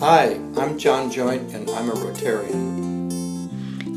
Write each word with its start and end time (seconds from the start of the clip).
Hi, 0.00 0.38
I'm 0.56 0.78
John 0.78 1.10
Joint, 1.10 1.52
and 1.52 1.68
I'm 1.70 1.88
a 1.88 1.92
Rotarian. 1.92 3.10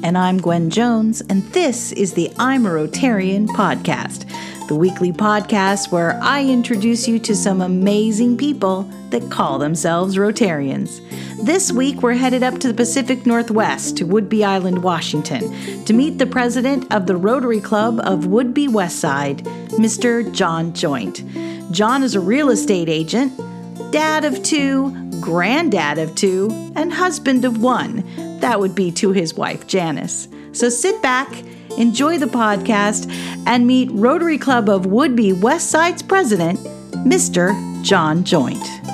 And 0.03 0.17
I'm 0.17 0.39
Gwen 0.39 0.71
Jones, 0.71 1.21
and 1.21 1.43
this 1.53 1.91
is 1.91 2.13
the 2.13 2.31
I'm 2.39 2.65
a 2.65 2.69
Rotarian 2.69 3.45
podcast, 3.49 4.27
the 4.67 4.73
weekly 4.73 5.11
podcast 5.11 5.91
where 5.91 6.19
I 6.23 6.43
introduce 6.43 7.07
you 7.07 7.19
to 7.19 7.35
some 7.35 7.61
amazing 7.61 8.35
people 8.35 8.89
that 9.11 9.29
call 9.29 9.59
themselves 9.59 10.15
Rotarians. 10.15 11.01
This 11.45 11.71
week, 11.71 12.01
we're 12.01 12.15
headed 12.15 12.41
up 12.41 12.57
to 12.61 12.69
the 12.69 12.73
Pacific 12.73 13.27
Northwest 13.27 13.95
to 13.97 14.07
Whidbey 14.07 14.43
Island, 14.43 14.81
Washington, 14.81 15.85
to 15.85 15.93
meet 15.93 16.17
the 16.17 16.25
president 16.25 16.91
of 16.91 17.05
the 17.05 17.15
Rotary 17.15 17.61
Club 17.61 17.99
of 18.05 18.21
Whidbey 18.21 18.69
Westside, 18.69 19.41
Mr. 19.73 20.33
John 20.33 20.73
Joint. 20.73 21.23
John 21.71 22.01
is 22.01 22.15
a 22.15 22.19
real 22.19 22.49
estate 22.49 22.89
agent, 22.89 23.39
dad 23.91 24.25
of 24.25 24.41
two, 24.41 25.10
granddad 25.21 25.97
of 25.97 26.15
two, 26.15 26.49
and 26.75 26.91
husband 26.91 27.45
of 27.45 27.61
one. 27.61 28.03
That 28.39 28.59
would 28.59 28.75
be 28.75 28.91
to 28.93 29.11
his 29.11 29.33
wife, 29.33 29.67
Janice. 29.67 30.27
So 30.51 30.67
sit 30.67 31.01
back, 31.01 31.43
enjoy 31.77 32.17
the 32.17 32.25
podcast, 32.25 33.09
and 33.45 33.65
meet 33.67 33.89
Rotary 33.91 34.37
Club 34.37 34.67
of 34.69 34.83
Whidbey 34.83 35.39
Westside's 35.39 36.01
president, 36.01 36.59
Mr. 37.05 37.53
John 37.83 38.23
Joint. 38.23 38.90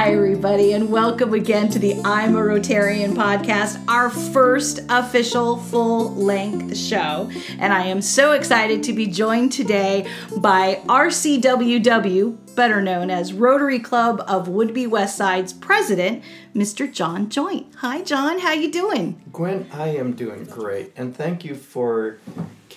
Hi, 0.00 0.14
everybody, 0.14 0.72
and 0.72 0.88
welcome 0.88 1.34
again 1.34 1.68
to 1.68 1.78
the 1.78 2.00
I'm 2.06 2.34
a 2.34 2.38
Rotarian 2.38 3.12
podcast, 3.12 3.84
our 3.86 4.08
first 4.08 4.80
official 4.88 5.58
full 5.58 6.14
length 6.14 6.74
show. 6.74 7.30
And 7.58 7.70
I 7.70 7.84
am 7.84 8.00
so 8.00 8.32
excited 8.32 8.82
to 8.84 8.94
be 8.94 9.06
joined 9.06 9.52
today 9.52 10.10
by 10.38 10.80
RCWW, 10.86 12.54
better 12.56 12.80
known 12.80 13.10
as 13.10 13.34
Rotary 13.34 13.78
Club 13.78 14.24
of 14.26 14.48
Whidbey 14.48 14.88
Westside's 14.88 15.52
president, 15.52 16.24
Mr. 16.54 16.90
John 16.90 17.28
Joint. 17.28 17.66
Hi, 17.76 18.00
John. 18.00 18.38
How 18.38 18.54
you 18.54 18.72
doing? 18.72 19.22
Gwen, 19.34 19.68
I 19.70 19.88
am 19.88 20.14
doing 20.14 20.44
great, 20.44 20.94
and 20.96 21.14
thank 21.14 21.44
you 21.44 21.54
for 21.54 22.16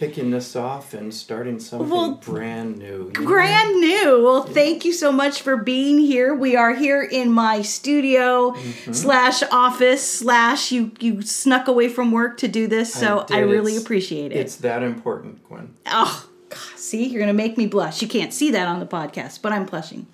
kicking 0.08 0.32
this 0.32 0.56
off 0.56 0.94
and 0.94 1.14
starting 1.14 1.59
something 1.59 1.90
Well, 1.90 2.16
brand 2.16 2.78
new. 2.78 3.12
You 3.16 3.22
know? 3.22 3.26
Brand 3.26 3.80
new. 3.80 4.23
Well, 4.23 4.44
thank 4.44 4.84
you 4.84 4.92
so 4.92 5.12
much 5.12 5.42
for 5.42 5.56
being 5.56 5.98
here. 5.98 6.34
We 6.36 6.56
are 6.58 6.73
here 6.73 7.02
in 7.02 7.32
my 7.32 7.62
studio 7.62 8.52
mm-hmm. 8.52 8.92
slash 8.92 9.44
office 9.44 10.06
slash 10.06 10.72
you 10.72 10.92
you 11.00 11.22
snuck 11.22 11.68
away 11.70 11.88
from 11.88 12.12
work 12.12 12.38
to 12.40 12.48
do 12.50 12.68
this, 12.68 12.94
so 12.94 13.26
I, 13.30 13.40
did. 13.42 13.45
really 13.45 13.73
It's- 13.73 13.84
appreciate 13.84 14.32
it. 14.34 14.38
It's 14.38 14.58
that 14.58 14.84
important, 14.84 15.44
Gwen. 15.48 15.73
Oh, 15.86 16.28
God, 16.50 16.78
see, 16.78 17.08
you're 17.08 17.22
going 17.22 17.28
to 17.28 17.34
make 17.34 17.58
me 17.58 17.66
blush. 17.66 18.02
You 18.02 18.08
can't 18.08 18.34
see 18.34 18.52
that 18.52 18.67
on 18.67 18.80
the 18.80 18.86
podcast, 18.86 19.42
but 19.42 19.54
I'm 19.54 19.66
blushing. 19.66 20.06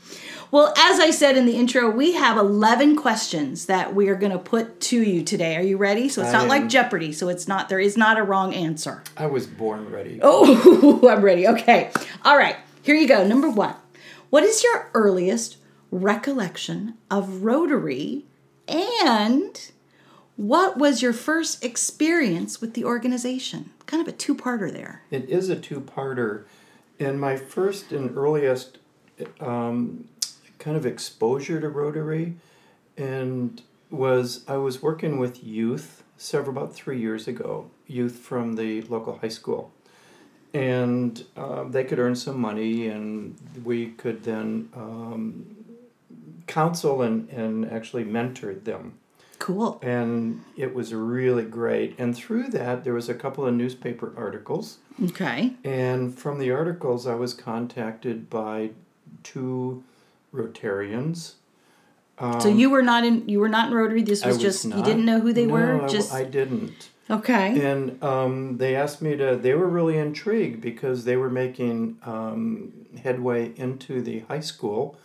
Well, 0.51 0.73
as 0.77 0.99
I 0.99 1.11
said 1.11 1.37
in 1.37 1.45
the 1.45 1.55
intro, 1.55 1.89
we 1.89 2.13
have 2.13 2.35
11 2.37 2.95
questions 2.95 3.67
that 3.67 3.93
we 3.93 4.09
are 4.09 4.15
going 4.15 4.31
to 4.31 4.39
put 4.39 4.81
to 4.81 5.01
you 5.01 5.23
today. 5.23 5.55
Are 5.55 5.61
you 5.61 5.77
ready? 5.77 6.09
So 6.09 6.21
it's 6.21 6.31
I 6.31 6.33
not 6.33 6.43
am. 6.43 6.47
like 6.49 6.67
Jeopardy, 6.67 7.11
so 7.11 7.29
it's 7.29 7.47
not 7.47 7.69
there 7.69 7.79
is 7.79 7.95
not 7.95 8.17
a 8.17 8.23
wrong 8.23 8.53
answer. 8.53 9.03
I 9.15 9.27
was 9.27 9.45
born 9.45 9.91
ready. 9.91 10.19
Oh, 10.23 11.07
I'm 11.09 11.21
ready. 11.21 11.47
Okay. 11.47 11.91
All 12.25 12.37
right. 12.37 12.55
Here 12.81 12.95
you 12.95 13.07
go. 13.07 13.25
Number 13.27 13.49
1. 13.49 13.75
What 14.31 14.43
is 14.43 14.63
your 14.63 14.89
earliest 14.95 15.57
recollection 15.91 16.95
of 17.11 17.43
Rotary 17.43 18.25
and 18.67 19.71
what 20.35 20.77
was 20.77 21.01
your 21.01 21.13
first 21.13 21.63
experience 21.63 22.61
with 22.61 22.73
the 22.73 22.85
organization? 22.85 23.71
Kind 23.85 24.01
of 24.01 24.07
a 24.07 24.15
two-parter 24.15 24.71
there. 24.71 25.03
It 25.11 25.29
is 25.29 25.49
a 25.49 25.55
two-parter, 25.55 26.45
and 26.99 27.19
my 27.19 27.35
first 27.35 27.91
and 27.91 28.15
earliest 28.15 28.77
um, 29.41 30.07
kind 30.59 30.77
of 30.77 30.85
exposure 30.85 31.59
to 31.59 31.69
Rotary, 31.69 32.35
and 32.97 33.61
was 33.89 34.43
I 34.47 34.57
was 34.57 34.81
working 34.81 35.17
with 35.17 35.43
youth 35.43 36.03
several 36.17 36.55
about 36.57 36.73
three 36.75 36.99
years 36.99 37.27
ago, 37.27 37.69
youth 37.87 38.17
from 38.17 38.55
the 38.55 38.81
local 38.83 39.17
high 39.19 39.29
school, 39.29 39.71
and 40.53 41.23
uh, 41.37 41.63
they 41.63 41.83
could 41.83 41.97
earn 41.99 42.15
some 42.15 42.39
money, 42.39 42.87
and 42.87 43.35
we 43.63 43.87
could 43.91 44.23
then 44.23 44.69
um, 44.75 45.45
counsel 46.47 47.01
and 47.01 47.29
and 47.29 47.71
actually 47.71 48.03
mentor 48.03 48.53
them 48.53 48.93
Cool. 49.39 49.79
and 49.81 50.41
it 50.57 50.73
was 50.75 50.93
really 50.93 51.45
great. 51.45 51.95
And 51.97 52.15
through 52.15 52.49
that, 52.49 52.83
there 52.83 52.93
was 52.93 53.07
a 53.07 53.13
couple 53.13 53.45
of 53.45 53.53
newspaper 53.53 54.11
articles, 54.17 54.77
Okay. 55.05 55.53
and 55.63 56.13
from 56.17 56.39
the 56.39 56.51
articles, 56.51 57.07
I 57.07 57.15
was 57.15 57.33
contacted 57.33 58.29
by 58.29 58.71
two 59.23 59.83
Rotarians. 60.33 61.33
So 62.41 62.49
you 62.49 62.69
were 62.69 62.81
not 62.81 63.05
in 63.05 63.29
you 63.29 63.39
were 63.39 63.47
not 63.47 63.69
in 63.69 63.73
Rotary. 63.73 64.01
This 64.03 64.23
Um, 64.23 64.29
was, 64.29 64.37
was 64.37 64.43
just 64.43 64.65
you 64.65 64.83
didn't 64.83 65.05
know 65.05 65.19
who 65.21 65.31
they 65.31 65.45
No, 65.45 65.53
were. 65.53 65.81
I- 65.83 65.87
just 65.87 66.11
I 66.13 66.23
didn't. 66.25 66.89
okay. 67.09 67.59
And 67.65 68.01
um, 68.03 68.57
they 68.57 68.75
asked 68.75 69.01
me 69.01 69.15
to. 69.15 69.37
They 69.37 69.53
were 69.53 69.69
really 69.69 69.97
intrigued 69.97 70.59
because 70.59 71.05
they 71.05 71.15
were 71.15 71.29
making 71.29 71.97
um, 72.05 72.73
headway 73.01 73.53
into 73.55 74.01
the 74.01 74.19
high 74.27 74.41
school, 74.41 74.97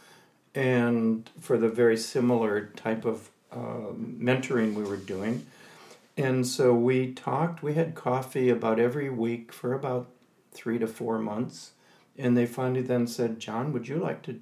and 0.56 1.30
for 1.40 1.56
the 1.56 1.68
very 1.68 1.96
similar 1.96 2.66
type 2.76 3.04
of 3.04 3.30
um 3.52 4.16
mentoring 4.20 4.74
we 4.74 4.82
were 4.82 4.96
doing. 4.96 5.46
And 6.16 6.44
so 6.46 6.74
we 6.74 7.12
talked. 7.12 7.62
We 7.62 7.74
had 7.74 7.94
coffee 7.94 8.50
about 8.50 8.80
every 8.80 9.08
week 9.08 9.52
for 9.52 9.72
about 9.72 10.08
three 10.52 10.78
to 10.80 10.88
four 10.88 11.18
months, 11.20 11.70
and 12.18 12.36
they 12.36 12.46
finally 12.46 12.82
then 12.82 13.06
said, 13.06 13.38
"John, 13.38 13.72
would 13.72 13.86
you 13.86 13.96
like 13.98 14.22
to 14.22 14.40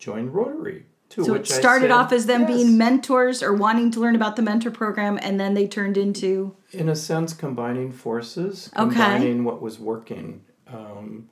join 0.00 0.30
Rotary?" 0.30 0.86
To 1.10 1.24
So 1.24 1.34
it 1.34 1.38
which 1.40 1.52
I 1.52 1.58
started 1.60 1.84
said, 1.86 1.90
off 1.92 2.12
as 2.12 2.26
them 2.26 2.42
"Yes." 2.42 2.50
being 2.52 2.78
mentors 2.78 3.42
or 3.42 3.52
wanting 3.54 3.90
to 3.92 4.00
learn 4.00 4.14
about 4.16 4.34
the 4.36 4.42
mentor 4.42 4.70
program, 4.72 5.18
and 5.22 5.38
then 5.40 5.54
they 5.54 5.66
turned 5.68 5.96
into 5.96 6.54
in 6.72 6.88
a 6.88 6.96
sense 6.96 7.32
combining 7.32 7.90
forces 7.92 8.70
Okay. 8.76 8.94
combining 8.94 9.42
what 9.44 9.60
was 9.60 9.78
working 9.80 10.42
um, 10.68 11.28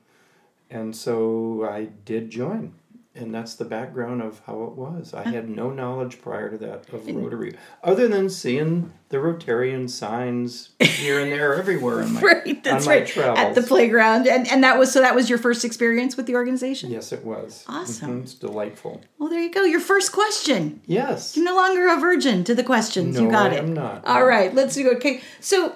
and 0.69 0.93
so 0.95 1.65
i 1.71 1.85
did 2.03 2.29
join 2.29 2.73
and 3.15 3.33
that's 3.33 3.55
the 3.55 3.65
background 3.65 4.21
of 4.21 4.39
how 4.45 4.63
it 4.63 4.73
was 4.73 5.13
i 5.15 5.23
had 5.23 5.49
no 5.49 5.71
knowledge 5.71 6.21
prior 6.21 6.49
to 6.51 6.57
that 6.57 6.87
of 6.93 7.07
rotary 7.07 7.55
other 7.83 8.07
than 8.07 8.29
seeing 8.29 8.93
the 9.09 9.17
rotarian 9.17 9.89
signs 9.89 10.69
here 10.79 11.19
and 11.19 11.31
there 11.31 11.55
everywhere 11.55 12.01
in 12.01 12.13
my, 12.13 12.21
right. 12.45 12.63
That's 12.63 12.85
on 12.85 12.91
my 12.93 12.99
right 12.99 13.07
travels 13.07 13.39
at 13.39 13.55
the 13.55 13.63
playground, 13.63 14.27
and 14.27 14.47
and 14.47 14.63
that 14.63 14.77
was 14.77 14.91
so 14.91 15.01
that 15.01 15.15
was 15.15 15.27
your 15.29 15.39
first 15.39 15.65
experience 15.65 16.15
with 16.15 16.27
the 16.27 16.35
organization. 16.35 16.91
yes 16.91 17.11
it 17.11 17.25
was 17.25 17.65
Awesome. 17.67 18.19
Mhm, 18.19 18.23
it's 18.23 18.35
delightful 18.35 19.01
Well, 19.17 19.29
there 19.29 19.41
you 19.41 19.51
go. 19.51 19.63
Your 19.63 19.79
first 19.79 20.11
question. 20.11 20.81
yes 20.85 21.35
You're 21.35 21.45
no 21.45 21.55
longer 21.55 21.87
a 21.87 21.97
virgin 21.99 22.43
to 22.43 22.53
the 22.53 22.63
questions. 22.63 23.17
you 23.19 23.25
No, 23.25 23.31
got 23.31 23.51
I 23.51 23.55
it. 23.55 23.59
am 23.63 23.73
not. 23.73 24.05
All 24.05 24.25
right. 24.25 24.53
Let's 24.53 24.75
do. 24.75 24.91
Okay. 24.97 25.21
So, 25.39 25.75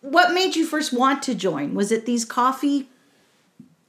what 0.00 0.32
made 0.32 0.56
you 0.56 0.64
first 0.64 0.92
want 0.92 1.22
to 1.24 1.34
join? 1.34 1.74
Was 1.74 1.92
it 1.92 2.06
these 2.06 2.24
coffee 2.24 2.88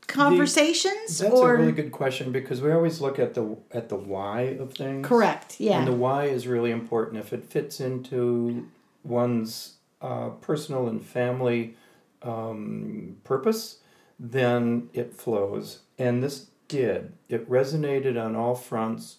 conversations, 0.08 1.18
that's 1.19 1.34
or 1.34 1.56
a 1.56 1.58
really 1.59 1.72
good 1.72 1.91
question 1.91 2.31
because 2.31 2.62
we 2.62 2.72
always 2.72 3.02
look 3.02 3.19
at 3.19 3.34
the 3.34 3.58
at 3.72 3.90
the 3.90 3.96
why 3.96 4.41
of 4.59 4.74
things 4.74 5.08
correct? 5.08 5.59
Yeah. 5.59 5.80
And 5.80 5.88
the 5.88 5.94
why 5.94 6.25
is 6.25 6.47
really 6.47 6.72
important. 6.72 7.18
If 7.19 7.34
it 7.34 7.44
fits 7.46 7.80
into 7.80 8.68
one's 9.03 9.75
uh, 10.02 10.30
personal 10.41 10.88
and 10.88 11.03
family 11.03 11.75
um, 12.22 13.18
purpose, 13.24 13.80
then 14.19 14.90
it 14.94 15.14
flows. 15.14 15.80
And 15.97 16.24
this 16.24 16.47
did. 16.68 17.14
It 17.30 17.50
resonated 17.50 18.22
on 18.24 18.35
all 18.35 18.56
fronts. 18.56 19.18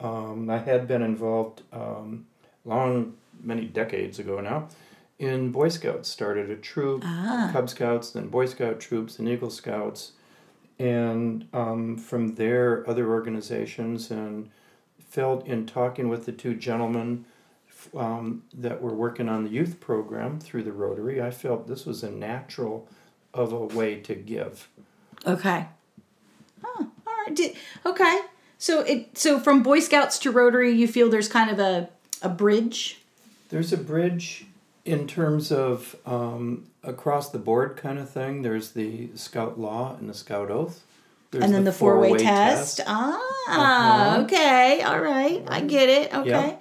Um, 0.00 0.50
I 0.50 0.58
had 0.58 0.86
been 0.88 1.02
involved 1.02 1.62
um, 1.72 2.26
long, 2.64 3.14
many 3.42 3.64
decades 3.66 4.18
ago 4.18 4.40
now, 4.40 4.68
in 5.18 5.50
Boy 5.52 5.68
Scouts. 5.68 6.08
Started 6.08 6.50
a 6.50 6.56
troop, 6.56 7.02
Ah. 7.04 7.50
Cub 7.52 7.68
Scouts, 7.68 8.10
then 8.10 8.28
Boy 8.28 8.46
Scout 8.46 8.80
troops, 8.80 9.18
and 9.18 9.28
Eagle 9.28 9.50
Scouts, 9.50 10.12
and 10.78 11.46
um, 11.52 11.96
from 11.96 12.34
there 12.34 12.88
other 12.88 13.10
organizations, 13.10 14.10
and 14.10 14.50
felt 15.08 15.46
in 15.46 15.66
talking 15.66 16.08
with 16.08 16.26
the 16.26 16.32
two 16.32 16.54
gentlemen 16.54 17.24
um, 17.96 18.42
that 18.52 18.80
were 18.80 18.94
working 18.94 19.28
on 19.28 19.44
the 19.44 19.50
youth 19.50 19.80
program 19.80 20.40
through 20.40 20.62
the 20.62 20.72
Rotary, 20.72 21.22
I 21.22 21.30
felt 21.30 21.68
this 21.68 21.86
was 21.86 22.02
a 22.02 22.10
natural 22.10 22.88
of 23.32 23.52
a 23.52 23.58
way 23.58 23.96
to 24.00 24.14
give. 24.14 24.68
Okay. 25.26 25.66
Oh, 26.64 26.90
all 27.06 27.12
right. 27.26 27.34
Did, 27.34 27.56
okay. 27.84 28.20
So 28.58 28.80
it 28.80 29.18
so 29.18 29.38
from 29.38 29.62
Boy 29.62 29.80
Scouts 29.80 30.18
to 30.20 30.30
Rotary, 30.30 30.72
you 30.72 30.88
feel 30.88 31.10
there's 31.10 31.28
kind 31.28 31.50
of 31.50 31.58
a 31.58 31.90
a 32.22 32.28
bridge. 32.28 33.00
There's 33.50 33.72
a 33.72 33.76
bridge 33.76 34.46
in 34.84 35.06
terms 35.06 35.52
of 35.52 35.96
um, 36.06 36.66
across 36.84 37.30
the 37.30 37.38
board 37.38 37.76
kind 37.76 37.98
of 37.98 38.08
thing. 38.10 38.42
There's 38.42 38.72
the 38.72 39.10
Scout 39.14 39.58
Law 39.58 39.96
and 39.98 40.08
the 40.08 40.14
Scout 40.14 40.50
Oath. 40.50 40.82
There's 41.30 41.44
and 41.44 41.52
then 41.54 41.64
the, 41.64 41.72
four 41.72 41.98
way 41.98 42.08
four-way 42.10 42.22
test. 42.24 42.80
Ah, 42.86 43.18
Uh-huh. 43.48 44.22
okay, 44.22 44.82
all 44.82 45.00
right, 45.00 45.42
I 45.48 45.60
get 45.62 45.88
it. 45.88 46.14
Okay, 46.14 46.28
Yeah. 46.30 46.56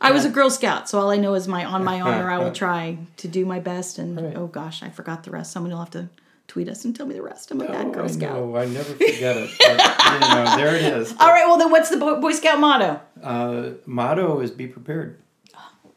I 0.00 0.12
was 0.12 0.24
a 0.24 0.28
Girl 0.30 0.50
Scout, 0.50 0.88
so 0.88 1.00
all 1.00 1.10
I 1.10 1.16
know 1.16 1.34
is 1.34 1.48
my 1.48 1.64
on 1.64 1.82
my 1.82 2.00
honor. 2.00 2.30
I 2.30 2.38
will 2.38 2.52
try 2.64 2.98
to 3.16 3.28
do 3.28 3.44
my 3.46 3.58
best. 3.60 3.98
And 3.98 4.20
Right. 4.20 4.36
oh 4.36 4.46
gosh, 4.46 4.82
I 4.82 4.90
forgot 4.90 5.24
the 5.24 5.30
rest. 5.30 5.50
Someone 5.52 5.72
will 5.72 5.78
have 5.80 5.90
to 5.92 6.08
tweet 6.48 6.68
us 6.68 6.84
and 6.84 6.94
tell 6.94 7.06
me 7.06 7.14
the 7.14 7.22
rest. 7.22 7.50
I'm 7.50 7.60
a 7.60 7.66
bad 7.66 7.86
Oh, 7.86 7.90
Girl 7.90 8.04
I 8.04 8.08
Scout. 8.08 8.36
Oh, 8.36 8.54
I 8.56 8.66
never 8.66 8.92
forget 8.92 9.36
it. 9.36 9.50
But, 9.58 10.12
you 10.12 10.20
know, 10.20 10.56
there 10.56 10.76
it 10.76 10.82
is. 10.82 11.12
All 11.18 11.26
right, 11.28 11.44
well 11.46 11.58
then, 11.58 11.70
what's 11.72 11.88
the 11.90 11.96
Boy, 11.96 12.32
Scout 12.32 12.60
motto? 12.60 13.00
Uh, 13.22 13.70
motto 13.86 14.38
is 14.40 14.50
be 14.52 14.68
prepared. 14.68 15.18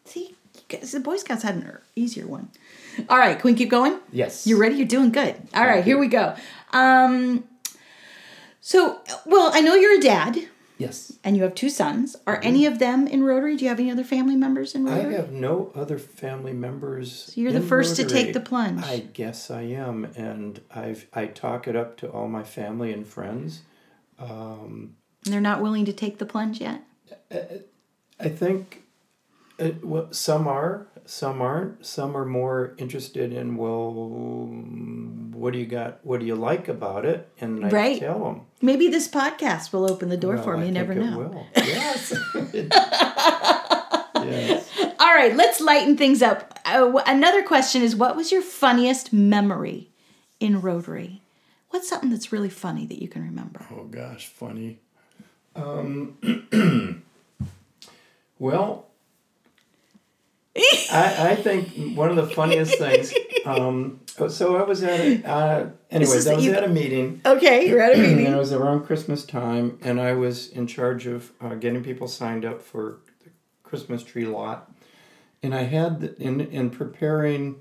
See, 0.05 0.33
guys, 0.67 0.91
the 0.93 0.99
Boy 1.01 1.17
Scouts 1.17 1.43
had 1.43 1.55
an 1.55 1.63
er- 1.67 1.83
easier 1.95 2.25
one. 2.25 2.49
All 3.09 3.17
right, 3.17 3.39
can 3.39 3.51
we 3.51 3.57
keep 3.57 3.69
going? 3.69 3.99
Yes. 4.11 4.45
You're 4.47 4.59
ready? 4.59 4.75
You're 4.75 4.87
doing 4.87 5.11
good. 5.11 5.35
All 5.53 5.65
right, 5.65 5.83
here 5.83 5.97
we 5.97 6.07
go. 6.07 6.35
Um, 6.71 7.43
so, 8.61 9.01
well, 9.25 9.51
I 9.53 9.61
know 9.61 9.75
you're 9.75 9.97
a 9.97 10.01
dad 10.01 10.47
Yes. 10.77 11.13
and 11.23 11.35
you 11.35 11.43
have 11.43 11.55
two 11.55 11.69
sons. 11.69 12.15
Are 12.27 12.39
any 12.43 12.65
of 12.65 12.79
them 12.79 13.07
in 13.07 13.23
Rotary? 13.23 13.57
Do 13.57 13.65
you 13.65 13.69
have 13.69 13.79
any 13.79 13.91
other 13.91 14.03
family 14.03 14.35
members 14.35 14.75
in 14.75 14.85
Rotary? 14.85 15.15
I 15.15 15.17
have 15.17 15.31
no 15.31 15.71
other 15.75 15.97
family 15.97 16.53
members. 16.53 17.33
So 17.33 17.41
you're 17.41 17.51
the 17.51 17.61
first 17.61 17.95
to 17.97 18.05
take 18.05 18.33
the 18.33 18.39
plunge. 18.39 18.83
I 18.83 18.99
guess 18.99 19.49
I 19.51 19.61
am, 19.61 20.05
and 20.15 20.61
I've 20.73 21.07
I 21.13 21.25
talk 21.25 21.67
it 21.67 21.75
up 21.75 21.97
to 21.97 22.09
all 22.09 22.27
my 22.27 22.43
family 22.43 22.93
and 22.93 23.05
friends. 23.05 23.61
And 24.19 25.33
they're 25.33 25.41
not 25.41 25.61
willing 25.61 25.85
to 25.85 25.93
take 25.93 26.17
the 26.17 26.25
plunge 26.25 26.61
yet? 26.61 26.83
I 28.19 28.29
think 28.29 28.83
uh, 29.59 29.71
well, 29.83 30.07
some 30.11 30.47
are, 30.47 30.87
some 31.09 31.41
aren't. 31.41 31.83
Some 31.83 32.15
are 32.15 32.23
more 32.25 32.75
interested 32.77 33.33
in 33.33 33.57
well, 33.57 33.91
what 35.33 35.53
do 35.53 35.59
you 35.59 35.65
got? 35.65 35.99
What 36.05 36.19
do 36.19 36.25
you 36.27 36.35
like 36.35 36.67
about 36.67 37.03
it? 37.03 37.27
And 37.41 37.65
I 37.65 37.69
Right. 37.69 37.99
tell 37.99 38.23
them. 38.23 38.41
Maybe 38.61 38.89
this 38.89 39.07
podcast 39.07 39.73
will 39.73 39.89
open 39.89 40.09
the 40.09 40.17
door 40.17 40.37
for 40.37 40.55
me. 40.55 40.67
You 40.67 40.71
never 40.71 40.91
It 40.91 40.97
know. 40.99 41.17
will. 41.17 41.47
Yes. 41.55 42.13
yes. 44.15 44.69
All 44.99 45.13
right, 45.15 45.35
let's 45.35 45.59
lighten 45.59 45.97
things 45.97 46.21
up. 46.21 46.59
Uh, 46.65 46.91
wh- 46.91 47.09
another 47.09 47.41
question 47.43 47.81
is 47.81 47.95
what 47.95 48.15
was 48.15 48.31
your 48.31 48.41
funniest 48.43 49.11
memory 49.11 49.89
in 50.39 50.61
Rotary? 50.61 51.21
What's 51.71 51.89
something 51.89 52.11
that's 52.11 52.31
really 52.31 52.49
funny 52.49 52.85
that 52.85 53.01
you 53.01 53.07
can 53.07 53.23
remember? 53.23 53.65
Oh 53.71 53.85
gosh, 53.85 54.27
funny. 54.27 54.79
Um, 55.55 56.17
well, 58.39 58.88
I, 60.91 61.31
I 61.31 61.35
think 61.35 61.95
one 61.97 62.09
of 62.09 62.15
the 62.15 62.27
funniest 62.27 62.77
things. 62.77 63.13
Um, 63.45 64.01
so 64.27 64.57
I 64.57 64.63
was 64.63 64.83
at 64.83 64.99
a, 64.99 65.23
uh, 65.27 65.69
anyways, 65.91 66.27
I 66.27 66.35
was 66.35 66.45
you- 66.45 66.53
at 66.53 66.63
a 66.63 66.67
meeting, 66.67 67.21
Okay, 67.25 67.67
you're 67.67 67.81
at 67.81 67.95
a 67.95 67.97
meeting. 67.97 68.25
and 68.25 68.35
it 68.35 68.37
was 68.37 68.51
around 68.53 68.85
Christmas 68.85 69.23
time, 69.25 69.77
and 69.81 69.99
I 69.99 70.13
was 70.13 70.49
in 70.49 70.67
charge 70.67 71.05
of 71.07 71.31
uh, 71.41 71.55
getting 71.55 71.83
people 71.83 72.07
signed 72.07 72.43
up 72.45 72.61
for 72.61 72.99
the 73.23 73.29
Christmas 73.63 74.03
tree 74.03 74.25
lot, 74.25 74.71
and 75.41 75.53
I 75.55 75.63
had 75.63 76.01
the- 76.01 76.21
in 76.21 76.41
in 76.41 76.69
preparing. 76.69 77.55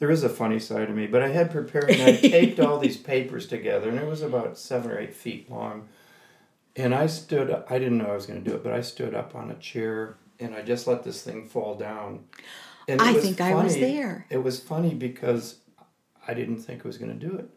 There 0.00 0.10
is 0.10 0.24
a 0.24 0.28
funny 0.28 0.58
side 0.58 0.90
of 0.90 0.96
me, 0.96 1.06
but 1.06 1.22
I 1.22 1.28
had 1.28 1.50
preparing. 1.52 2.00
I 2.00 2.16
taped 2.16 2.58
all 2.60 2.78
these 2.78 2.96
papers 2.96 3.46
together, 3.46 3.88
and 3.88 3.98
it 3.98 4.06
was 4.06 4.22
about 4.22 4.58
seven 4.58 4.90
or 4.90 4.98
eight 4.98 5.14
feet 5.14 5.50
long. 5.50 5.88
And 6.76 6.92
I 6.94 7.06
stood 7.06 7.50
I 7.70 7.78
didn't 7.78 7.98
know 7.98 8.06
I 8.06 8.14
was 8.14 8.26
going 8.26 8.42
to 8.42 8.48
do 8.50 8.56
it, 8.56 8.64
but 8.64 8.72
I 8.72 8.80
stood 8.80 9.14
up 9.14 9.34
on 9.34 9.50
a 9.50 9.54
chair 9.54 10.16
and 10.40 10.54
I 10.54 10.62
just 10.62 10.86
let 10.86 11.02
this 11.04 11.22
thing 11.22 11.46
fall 11.48 11.74
down. 11.74 12.24
And 12.88 13.00
I 13.00 13.14
think 13.14 13.40
I 13.40 13.54
was 13.54 13.74
there. 13.74 14.26
It 14.30 14.42
was 14.42 14.60
funny 14.60 14.94
because 14.94 15.58
I 16.26 16.34
didn't 16.34 16.58
think 16.58 16.84
I 16.84 16.88
was 16.88 16.98
going 16.98 17.18
to 17.18 17.26
do 17.28 17.36
it. 17.36 17.48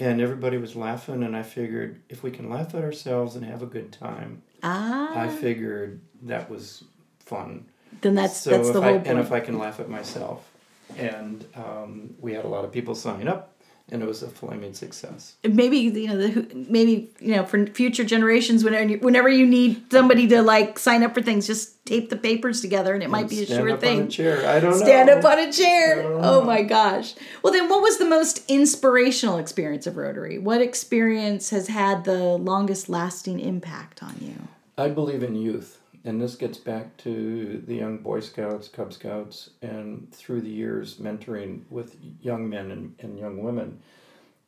And 0.00 0.20
everybody 0.20 0.58
was 0.58 0.76
laughing, 0.76 1.22
and 1.24 1.36
I 1.36 1.42
figured 1.42 2.02
if 2.08 2.22
we 2.22 2.30
can 2.30 2.48
laugh 2.48 2.74
at 2.74 2.84
ourselves 2.84 3.34
and 3.34 3.44
have 3.44 3.62
a 3.62 3.66
good 3.66 3.92
time, 3.92 4.42
Ah, 4.62 5.16
I 5.16 5.28
figured 5.28 6.00
that 6.22 6.48
was 6.50 6.84
fun. 7.20 7.66
then 8.00 8.14
that's 8.14 8.36
So 8.36 8.50
that's 8.50 8.70
the 8.70 8.80
I, 8.80 8.92
whole 8.92 9.02
and 9.04 9.18
if 9.18 9.32
I 9.32 9.40
can 9.40 9.58
laugh 9.58 9.80
at 9.80 9.88
myself, 9.88 10.48
and 10.96 11.44
um, 11.56 12.14
we 12.20 12.32
had 12.32 12.44
a 12.44 12.48
lot 12.48 12.64
of 12.64 12.70
people 12.72 12.94
sign 12.94 13.26
up, 13.26 13.54
and 13.90 14.02
it 14.02 14.06
was 14.06 14.22
a 14.22 14.28
flaming 14.28 14.74
success. 14.74 15.36
maybe 15.42 15.78
you 15.78 16.06
know 16.08 16.16
the, 16.16 16.66
maybe 16.68 17.10
you 17.20 17.34
know 17.34 17.44
for 17.44 17.66
future 17.66 18.04
generations 18.04 18.62
whenever 18.64 18.88
you, 18.90 18.98
whenever 18.98 19.28
you 19.28 19.46
need 19.46 19.90
somebody 19.90 20.26
to 20.28 20.42
like 20.42 20.78
sign 20.78 21.02
up 21.02 21.14
for 21.14 21.22
things 21.22 21.46
just 21.46 21.84
tape 21.86 22.10
the 22.10 22.16
papers 22.16 22.60
together 22.60 22.92
and 22.94 23.02
it 23.02 23.08
might 23.08 23.28
be 23.30 23.42
a 23.42 23.46
Stand 23.46 23.60
sure 23.60 23.70
up 23.70 23.80
thing 23.80 24.00
On 24.00 24.06
a 24.06 24.10
chair. 24.10 24.46
I 24.46 24.60
don't 24.60 24.74
stand 24.74 25.06
know. 25.08 25.14
up 25.18 25.24
on 25.24 25.38
a 25.38 25.50
chair 25.52 26.02
oh 26.02 26.20
know. 26.20 26.42
my 26.44 26.62
gosh 26.62 27.14
well 27.42 27.52
then 27.52 27.68
what 27.68 27.80
was 27.80 27.96
the 27.98 28.04
most 28.04 28.44
inspirational 28.50 29.38
experience 29.38 29.86
of 29.86 29.96
rotary 29.96 30.38
what 30.38 30.60
experience 30.60 31.50
has 31.50 31.68
had 31.68 32.04
the 32.04 32.36
longest 32.36 32.88
lasting 32.88 33.40
impact 33.40 34.02
on 34.02 34.14
you 34.20 34.34
I 34.76 34.90
believe 34.90 35.24
in 35.24 35.34
youth, 35.34 35.77
and 36.04 36.20
this 36.20 36.36
gets 36.36 36.58
back 36.58 36.96
to 36.98 37.62
the 37.66 37.74
young 37.74 37.98
Boy 37.98 38.20
Scouts, 38.20 38.68
Cub 38.68 38.92
Scouts, 38.92 39.50
and 39.62 40.12
through 40.12 40.42
the 40.42 40.50
years 40.50 40.96
mentoring 40.96 41.62
with 41.70 41.96
young 42.20 42.48
men 42.48 42.70
and, 42.70 42.94
and 43.00 43.18
young 43.18 43.42
women. 43.42 43.80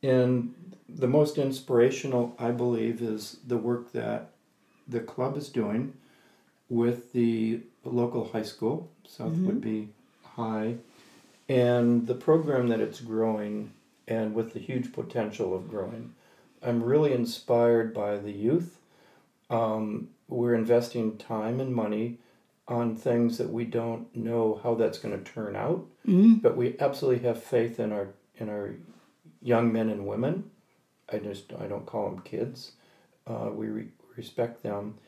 And 0.03 0.55
the 0.89 1.09
most 1.09 1.39
inspirational, 1.39 2.35
I 2.39 2.51
believe, 2.51 3.03
is 3.03 3.37
the 3.47 3.59
work 3.59 3.93
that 3.93 4.31
the 4.89 5.01
club 5.01 5.37
is 5.37 5.49
doing 5.49 5.95
with 6.69 7.13
the 7.13 7.61
local 7.85 8.29
high 8.29 8.43
school, 8.43 8.91
South 9.07 9.33
Whidbey 9.33 9.89
High, 10.37 10.77
and 11.49 12.07
the 12.07 12.15
program 12.15 12.69
that 12.69 12.81
it's 12.81 13.01
growing 13.01 13.73
and 14.07 14.35
with 14.35 14.53
the 14.53 14.61
huge 14.61 14.93
potential 14.93 15.55
of 15.55 15.69
growing. 15.69 16.15
I'm 16.63 16.83
really 16.83 17.13
inspired 17.13 17.93
by 17.95 18.17
the 18.17 18.33
youth. 18.33 18.79
Um, 19.49 20.09
we're 20.31 20.55
investing 20.55 21.17
time 21.19 21.61
and 21.61 21.75
money 21.75 22.19
on 22.69 22.95
things 22.97 23.39
that 23.39 23.51
we 23.51 23.65
don't 23.65 24.15
know 24.15 24.61
how 24.63 24.75
that's 24.75 24.99
going 24.99 25.17
to 25.17 25.33
turn 25.33 25.57
out, 25.57 25.87
but 26.41 26.57
we 26.57 26.77
absolutely 26.79 27.27
have 27.27 27.43
faith 27.43 27.81
in 27.81 27.93
our 27.93 28.09
in 28.37 28.49
our 28.49 28.75
young 29.43 29.73
men 29.73 29.89
and 29.91 30.07
women. 30.07 30.51
I 31.13 31.19
just 31.19 31.53
I 31.59 31.67
don't 31.67 31.87
call 31.87 32.11
them 32.11 32.21
kids. 32.21 32.73
Uh, 33.27 33.51
we 33.53 33.67
re- 33.69 33.89
respect 34.17 34.63
them, 34.63 34.99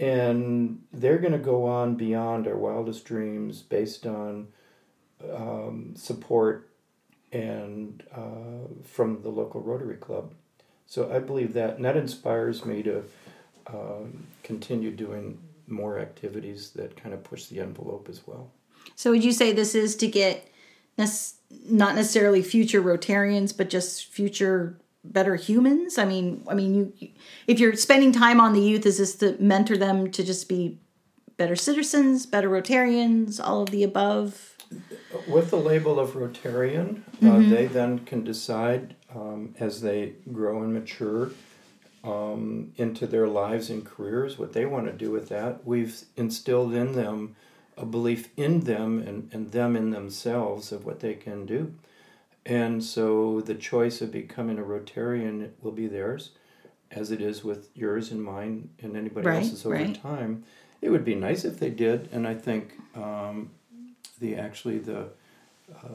and 0.00 0.82
they're 0.92 1.18
going 1.18 1.32
to 1.32 1.38
go 1.38 1.66
on 1.66 1.96
beyond 1.96 2.46
our 2.46 2.56
wildest 2.56 3.04
dreams 3.04 3.62
based 3.62 4.06
on 4.06 4.48
um, 5.34 5.94
support 5.96 6.70
and 7.32 8.02
uh, 8.14 8.68
from 8.84 9.22
the 9.22 9.28
local 9.28 9.60
Rotary 9.60 9.96
Club. 9.96 10.32
So 10.86 11.12
I 11.14 11.18
believe 11.18 11.52
that, 11.52 11.76
and 11.76 11.84
that 11.84 11.96
inspires 11.96 12.64
me 12.64 12.82
to 12.84 13.04
um, 13.72 14.26
continue 14.42 14.90
doing 14.90 15.38
more 15.66 15.98
activities 15.98 16.70
that 16.70 16.96
kind 16.96 17.14
of 17.14 17.22
push 17.22 17.46
the 17.46 17.60
envelope 17.60 18.08
as 18.08 18.26
well. 18.26 18.50
so 18.94 19.10
would 19.10 19.24
you 19.24 19.32
say 19.32 19.52
this 19.52 19.74
is 19.74 19.96
to 19.96 20.06
get 20.06 20.48
not 21.68 21.94
necessarily 21.94 22.42
future 22.42 22.82
rotarians 22.82 23.56
but 23.56 23.68
just 23.70 24.06
future 24.06 24.78
better 25.04 25.36
humans? 25.36 25.98
I 25.98 26.04
mean 26.04 26.44
i 26.48 26.54
mean 26.54 26.74
you 26.74 27.10
if 27.46 27.60
you're 27.60 27.76
spending 27.76 28.12
time 28.12 28.40
on 28.40 28.52
the 28.52 28.60
youth 28.60 28.86
is 28.86 28.98
this 28.98 29.14
to 29.16 29.36
mentor 29.38 29.76
them 29.76 30.10
to 30.12 30.24
just 30.24 30.48
be 30.48 30.78
better 31.36 31.56
citizens 31.56 32.26
better 32.26 32.48
rotarians 32.48 33.40
all 33.42 33.62
of 33.62 33.70
the 33.70 33.82
above? 33.82 34.54
With 35.26 35.50
the 35.50 35.56
label 35.56 35.98
of 35.98 36.10
Rotarian, 36.10 37.00
uh, 37.22 37.38
they 37.48 37.64
then 37.64 38.00
can 38.00 38.22
decide 38.22 38.96
um, 39.14 39.54
as 39.58 39.80
they 39.80 40.12
grow 40.30 40.62
and 40.62 40.74
mature 40.74 41.30
um, 42.08 42.72
into 42.76 43.06
their 43.06 43.26
lives 43.28 43.70
and 43.70 43.84
careers 43.84 44.38
what 44.38 44.52
they 44.52 44.64
want 44.64 44.86
to 44.86 44.92
do 44.92 45.10
with 45.10 45.28
that. 45.28 45.66
We've 45.66 46.00
instilled 46.16 46.74
in 46.74 46.92
them 46.92 47.36
a 47.76 47.84
belief 47.84 48.28
in 48.36 48.60
them 48.60 48.98
and, 49.06 49.28
and 49.32 49.52
them 49.52 49.76
in 49.76 49.90
themselves 49.90 50.72
of 50.72 50.84
what 50.84 51.00
they 51.00 51.14
can 51.14 51.46
do. 51.46 51.74
And 52.46 52.82
so 52.82 53.40
the 53.42 53.54
choice 53.54 54.00
of 54.00 54.10
becoming 54.10 54.58
a 54.58 54.62
Rotarian 54.62 55.50
will 55.60 55.72
be 55.72 55.86
theirs, 55.86 56.30
as 56.90 57.10
it 57.10 57.20
is 57.20 57.44
with 57.44 57.68
yours 57.74 58.10
and 58.10 58.22
mine 58.24 58.70
and 58.82 58.96
anybody 58.96 59.26
Right, 59.26 59.42
else's 59.42 59.66
over 59.66 59.74
right. 59.74 60.02
time. 60.02 60.44
It 60.80 60.88
would 60.90 61.04
be 61.04 61.14
nice 61.14 61.44
if 61.44 61.58
they 61.58 61.70
did, 61.70 62.08
and 62.12 62.26
I 62.26 62.34
think 62.34 62.72
um, 62.94 63.50
the 64.18 64.36
actually 64.36 64.78
the 64.78 65.08
uh, 65.84 65.88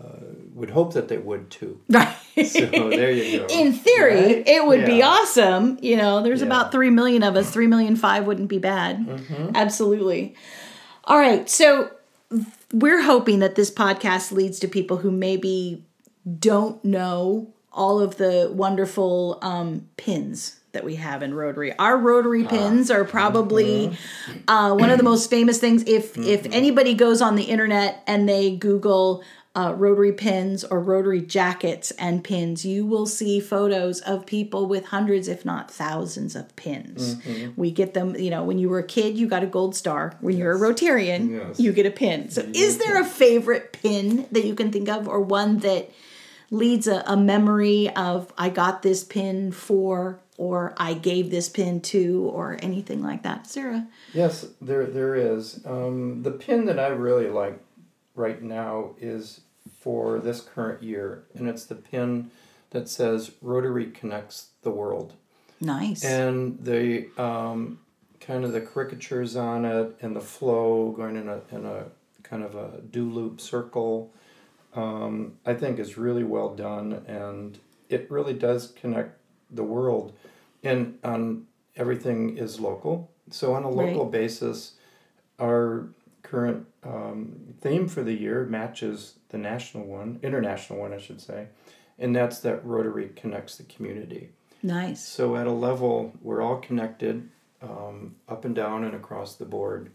would 0.53 0.69
hope 0.69 0.93
that 0.93 1.07
they 1.07 1.17
would 1.17 1.49
too. 1.49 1.79
right 1.89 2.15
So 2.45 2.89
there 2.89 3.11
you 3.11 3.39
go. 3.39 3.47
in 3.49 3.73
theory 3.73 4.15
Right? 4.35 4.43
it 4.47 4.65
would 4.65 4.85
be 4.85 5.01
awesome 5.03 5.77
you 5.81 5.97
know 5.97 6.21
there's 6.23 6.41
Yeah. 6.41 6.47
about 6.47 6.71
3 6.71 6.89
million 6.89 7.21
of 7.23 7.35
us 7.35 7.49
Three 7.51 7.67
million 7.67 7.95
five 7.95 8.25
wouldn't 8.25 8.49
be 8.49 8.57
bad 8.59 9.05
Mm-hmm. 9.05 9.55
absolutely 9.55 10.35
all 11.05 11.17
right 11.17 11.49
so 11.49 11.91
we're 12.71 13.01
hoping 13.03 13.39
that 13.39 13.55
this 13.55 13.69
podcast 13.69 14.31
leads 14.31 14.59
to 14.59 14.67
people 14.67 14.97
who 14.97 15.11
maybe 15.11 15.83
don't 16.39 16.83
know 16.83 17.53
all 17.71 17.99
of 17.99 18.17
the 18.17 18.49
wonderful 18.53 19.37
um, 19.41 19.87
pins 19.97 20.59
that 20.71 20.83
we 20.83 20.95
have 20.95 21.21
in 21.21 21.33
Rotary. 21.35 21.77
Our 21.77 21.97
Rotary 21.97 22.43
pins 22.45 22.89
are 22.89 23.03
probably 23.05 23.95
uh, 24.47 24.73
one 24.75 24.89
of 24.89 24.97
the 24.97 25.03
most 25.03 25.29
famous 25.29 25.59
things. 25.59 25.83
If 25.85 26.17
if 26.17 26.47
anybody 26.51 26.95
goes 26.95 27.21
on 27.21 27.35
the 27.35 27.43
internet 27.43 28.01
and 28.07 28.27
they 28.27 28.55
Google 28.55 29.23
uh, 29.55 29.73
Rotary 29.77 30.11
pins 30.13 30.63
or 30.63 30.79
Rotary 30.79 31.21
jackets 31.21 31.91
and 31.91 32.23
pins, 32.23 32.65
you 32.65 32.85
will 32.85 33.05
see 33.05 33.39
photos 33.39 34.01
of 34.01 34.25
people 34.25 34.65
with 34.65 34.85
hundreds, 34.87 35.27
if 35.27 35.45
not 35.45 35.69
thousands, 35.69 36.35
of 36.35 36.55
pins. 36.55 37.17
We 37.55 37.69
get 37.69 37.93
them. 37.93 38.15
You 38.15 38.31
know, 38.31 38.43
when 38.43 38.57
you 38.57 38.67
were 38.69 38.79
a 38.79 38.83
kid, 38.87 39.15
you 39.17 39.27
got 39.27 39.43
a 39.43 39.47
gold 39.47 39.75
star. 39.75 40.17
When 40.21 40.37
you're 40.37 40.55
a 40.55 40.59
Rotarian, 40.59 41.29
Yes. 41.31 41.59
you 41.59 41.71
get 41.71 41.85
a 41.85 41.91
pin. 41.91 42.31
So, 42.31 42.41
is 42.53 42.79
there 42.79 42.99
a 42.99 43.05
favorite 43.05 43.73
pin 43.73 44.25
that 44.31 44.43
you 44.45 44.55
can 44.55 44.71
think 44.71 44.89
of, 44.89 45.07
or 45.07 45.19
one 45.21 45.59
that? 45.59 45.89
leads 46.51 46.85
a, 46.85 47.01
a 47.07 47.17
memory 47.17 47.89
of 47.95 48.31
I 48.37 48.49
got 48.49 48.83
this 48.83 49.03
pin 49.03 49.51
for 49.51 50.19
or 50.37 50.75
I 50.77 50.93
gave 50.93 51.31
this 51.31 51.49
pin 51.49 51.81
to 51.81 52.29
or 52.31 52.59
anything 52.61 53.01
like 53.01 53.23
that. 53.23 53.47
Sarah. 53.47 53.87
Yes, 54.13 54.45
there 54.61 54.85
there 54.85 55.15
is. 55.15 55.65
Um, 55.65 56.21
the 56.21 56.29
pin 56.29 56.65
that 56.65 56.77
I 56.77 56.89
really 56.89 57.27
like 57.27 57.59
right 58.13 58.39
now 58.39 58.91
is 59.01 59.41
for 59.83 60.19
this 60.19 60.39
current 60.39 60.81
year, 60.81 61.25
and 61.35 61.49
it's 61.49 61.65
the 61.65 61.75
pin 61.75 62.31
that 62.69 62.87
says 62.87 63.31
Rotary 63.41 63.87
connects 63.87 64.47
the 64.61 64.71
world. 64.71 65.13
Nice. 65.59 66.03
And 66.05 66.57
the 66.63 67.07
um, 67.17 67.79
kind 68.21 68.45
of 68.45 68.53
the 68.53 68.61
caricatures 68.61 69.35
on 69.35 69.65
it 69.65 69.95
and 70.01 70.15
the 70.15 70.21
flow 70.21 70.91
going 70.91 71.17
in 71.17 71.27
a 71.27 71.41
in 71.51 71.65
a 71.65 71.85
kind 72.23 72.43
of 72.43 72.55
a 72.55 72.79
do 72.91 73.03
loop 73.09 73.41
circle, 73.41 74.11
um, 74.73 75.33
I 75.45 75.53
think 75.53 75.79
is 75.79 75.97
really 75.97 76.23
well 76.23 76.55
done, 76.55 77.03
and 77.05 77.59
it 77.89 78.09
really 78.09 78.33
does 78.33 78.73
connect 78.81 79.17
the 79.51 79.63
world. 79.63 80.13
And 80.63 80.97
on 81.03 81.45
everything 81.75 82.37
is 82.37 82.59
local, 82.59 83.11
so 83.29 83.53
on 83.53 83.63
a 83.63 83.69
local 83.69 84.03
Right. 84.03 84.11
basis, 84.11 84.73
our 85.39 85.87
current 86.33 86.65
um, 86.83 87.53
theme 87.61 87.87
for 87.87 88.01
the 88.01 88.13
year 88.13 88.43
matches 88.45 89.19
the 89.29 89.37
national 89.37 89.85
one, 89.85 90.19
international 90.23 90.79
one, 90.79 90.91
I 90.91 90.97
should 90.97 91.21
say, 91.21 91.47
and 91.99 92.15
that's 92.15 92.39
that 92.39 92.65
Rotary 92.65 93.11
connects 93.15 93.57
the 93.57 93.63
community. 93.65 94.29
nice. 94.63 94.99
So 95.05 95.35
at 95.35 95.45
a 95.45 95.51
level, 95.51 96.13
we're 96.23 96.41
all 96.41 96.57
connected, 96.57 97.29
um, 97.61 98.15
up 98.27 98.45
and 98.45 98.55
down 98.55 98.83
and 98.83 98.95
across 98.95 99.35
the 99.35 99.45
board. 99.45 99.91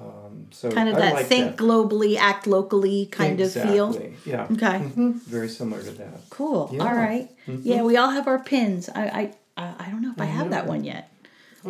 Um, 0.00 0.46
so 0.52 0.70
Kind 0.70 0.88
of 0.88 0.96
I 0.96 1.00
that 1.00 1.14
like 1.14 1.26
think 1.26 1.56
that. 1.56 1.64
globally, 1.64 2.16
act 2.16 2.46
locally 2.46 3.06
kind 3.06 3.40
of 3.40 3.52
feel. 3.52 4.00
Yeah. 4.24 4.46
Okay. 4.52 4.78
hmm 4.78 5.12
Very 5.12 5.48
similar 5.48 5.82
to 5.82 5.90
that. 5.90 6.20
Cool. 6.30 6.70
Yeah. 6.72 6.84
All 6.84 6.94
right. 6.94 7.28
Yeah, 7.46 7.82
we 7.82 7.96
all 7.96 8.10
have 8.10 8.28
our 8.28 8.38
pins. 8.38 8.88
I 8.88 9.02
I 9.20 9.22
I 9.56 9.74
I 9.86 9.90
don't 9.90 10.02
know 10.02 10.12
if 10.12 10.20
I 10.20 10.26
have 10.26 10.50
that 10.50 10.66
one 10.68 10.84
yet. 10.84 11.10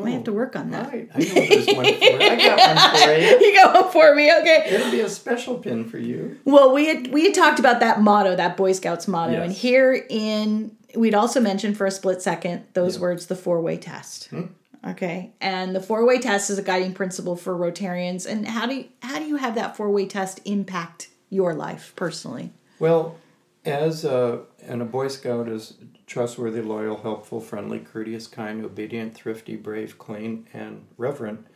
Might 0.04 0.10
have 0.12 0.24
to 0.24 0.32
work 0.32 0.56
on 0.56 0.70
that. 0.70 0.92
Right. 0.92 1.08
I 1.14 1.18
know 1.18 1.24
there's 1.24 1.66
one 1.66 1.84
for 1.84 2.04
you. 2.04 2.18
I 2.18 2.36
got 2.36 2.92
one 2.92 3.02
for 3.02 3.12
you. 3.14 3.26
You 3.46 3.54
got 3.54 3.74
one 3.82 3.92
for 3.92 4.14
me, 4.14 4.32
okay? 4.40 4.64
It'll 4.68 4.90
be 4.90 5.00
a 5.00 5.08
special 5.08 5.58
pin 5.58 5.88
for 5.88 5.98
you. 5.98 6.38
Well, 6.44 6.72
we 6.74 6.86
had 6.86 7.08
we 7.12 7.24
had 7.24 7.34
talked 7.34 7.58
about 7.58 7.80
that 7.80 8.00
motto, 8.00 8.36
that 8.36 8.56
Boy 8.56 8.72
Scouts 8.72 9.08
motto, 9.08 9.32
Yes. 9.32 9.44
and 9.44 9.52
here 9.52 10.06
in 10.08 10.76
we'd 10.94 11.14
also 11.14 11.40
mentioned 11.40 11.76
for 11.76 11.86
a 11.86 11.90
split 11.90 12.22
second 12.22 12.64
those 12.74 12.96
Yeah. 12.96 13.02
words, 13.02 13.26
the 13.26 13.36
four 13.36 13.60
way 13.60 13.76
test. 13.76 14.26
Hmm. 14.28 14.42
Okay, 14.86 15.32
and 15.40 15.74
the 15.74 15.80
four 15.80 16.04
way 16.06 16.18
test 16.18 16.48
is 16.48 16.58
a 16.58 16.62
guiding 16.62 16.92
principle 16.94 17.34
for 17.34 17.54
Rotarians. 17.56 18.24
And 18.24 18.46
how 18.46 18.66
do 18.66 18.74
you, 18.76 18.84
how 19.02 19.18
do 19.18 19.24
you 19.24 19.36
have 19.36 19.56
that 19.56 19.76
four 19.76 19.90
way 19.90 20.06
test 20.06 20.40
impact 20.44 21.08
your 21.28 21.54
life 21.54 21.92
personally? 21.96 22.52
Well, 22.78 23.16
as 23.64 24.04
a, 24.04 24.42
and 24.62 24.80
a 24.80 24.84
Boy 24.84 25.08
Scout 25.08 25.48
is 25.48 25.74
trustworthy, 26.06 26.62
loyal, 26.62 26.98
helpful, 26.98 27.40
friendly, 27.40 27.80
courteous, 27.80 28.26
kind, 28.26 28.64
obedient, 28.64 29.14
thrifty, 29.14 29.56
brave, 29.56 29.98
clean, 29.98 30.46
and 30.52 30.86
reverent. 30.96 31.46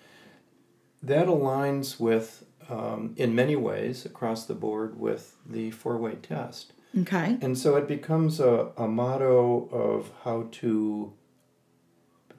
That 1.02 1.28
aligns 1.28 2.00
with, 2.00 2.44
um, 2.68 3.14
in 3.16 3.34
many 3.34 3.56
ways, 3.56 4.04
across 4.04 4.46
the 4.46 4.54
board, 4.54 4.98
with 4.98 5.36
the 5.46 5.70
four 5.70 5.96
way 5.96 6.16
test. 6.16 6.72
Okay, 6.98 7.38
And 7.40 7.56
so 7.56 7.76
it 7.76 7.86
becomes 7.86 8.40
a, 8.40 8.72
a 8.76 8.88
motto 8.88 9.68
of 9.70 10.10
how 10.24 10.48
to 10.50 11.12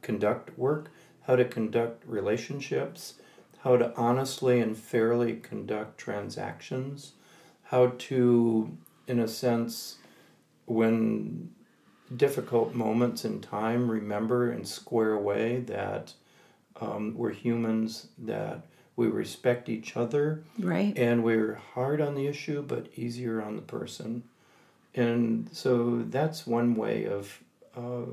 conduct 0.01 0.57
work, 0.57 0.91
how 1.21 1.37
to 1.37 1.45
conduct 1.45 2.03
relationships, 2.05 3.13
how 3.59 3.77
to 3.77 3.95
honestly 3.95 4.59
and 4.59 4.77
fairly 4.77 5.35
conduct 5.35 5.97
transactions, 5.97 7.13
how 7.63 7.93
to, 7.97 8.77
in 9.07 9.19
a 9.19 9.27
sense, 9.27 9.99
when 10.65 11.51
difficult 12.15 12.73
moments 12.73 13.25
in 13.25 13.41
time, 13.41 13.89
remember 13.89 14.51
and 14.51 14.67
square 14.67 15.13
away 15.13 15.59
that 15.61 16.13
um, 16.79 17.13
we're 17.15 17.31
humans, 17.31 18.07
that 18.17 18.65
we 18.95 19.07
respect 19.07 19.69
each 19.69 19.95
other, 19.95 20.43
right. 20.59 20.97
and 20.97 21.23
we're 21.23 21.55
hard 21.73 22.01
on 22.01 22.15
the 22.15 22.27
issue 22.27 22.61
but 22.61 22.87
easier 22.95 23.41
on 23.41 23.55
the 23.55 23.61
person 23.61 24.23
and 24.95 25.49
so 25.51 26.03
that's 26.09 26.45
one 26.45 26.75
way 26.75 27.05
of 27.05 27.39
uh, 27.77 28.03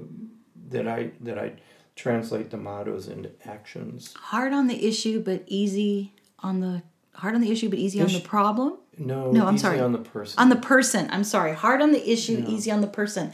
that 0.71 0.87
i 0.87 1.11
that 1.21 1.38
i 1.38 1.52
translate 1.97 2.50
the 2.50 2.57
mottos 2.57 3.09
into 3.09 3.31
actions 3.45 4.14
Hard 4.17 4.52
on 4.52 4.69
the 4.69 4.87
issue, 4.87 5.21
but 5.21 5.43
easy 5.49 6.12
on 6.40 6.61
the 6.61 6.83
hard 7.14 7.35
on 7.35 7.40
the 7.40 7.50
issue, 7.50 7.69
but 7.69 7.81
easy 7.81 8.00
on 8.00 8.12
the 8.12 8.21
problem. 8.21 8.78
no 8.97 9.33
No, 9.33 9.47
I'm 9.47 9.57
easy 9.57 9.62
sorry. 9.62 9.81
on 9.81 9.90
the 9.93 9.99
person 9.99 10.38
on 10.40 10.49
the 10.49 10.57
person 10.57 11.09
i'm 11.11 11.25
sorry 11.25 11.55
hard 11.55 11.83
on 11.83 11.90
the 11.93 12.11
issue 12.11 12.45
easy 12.47 12.71
on 12.71 12.81
the 12.81 12.87
person 12.87 13.33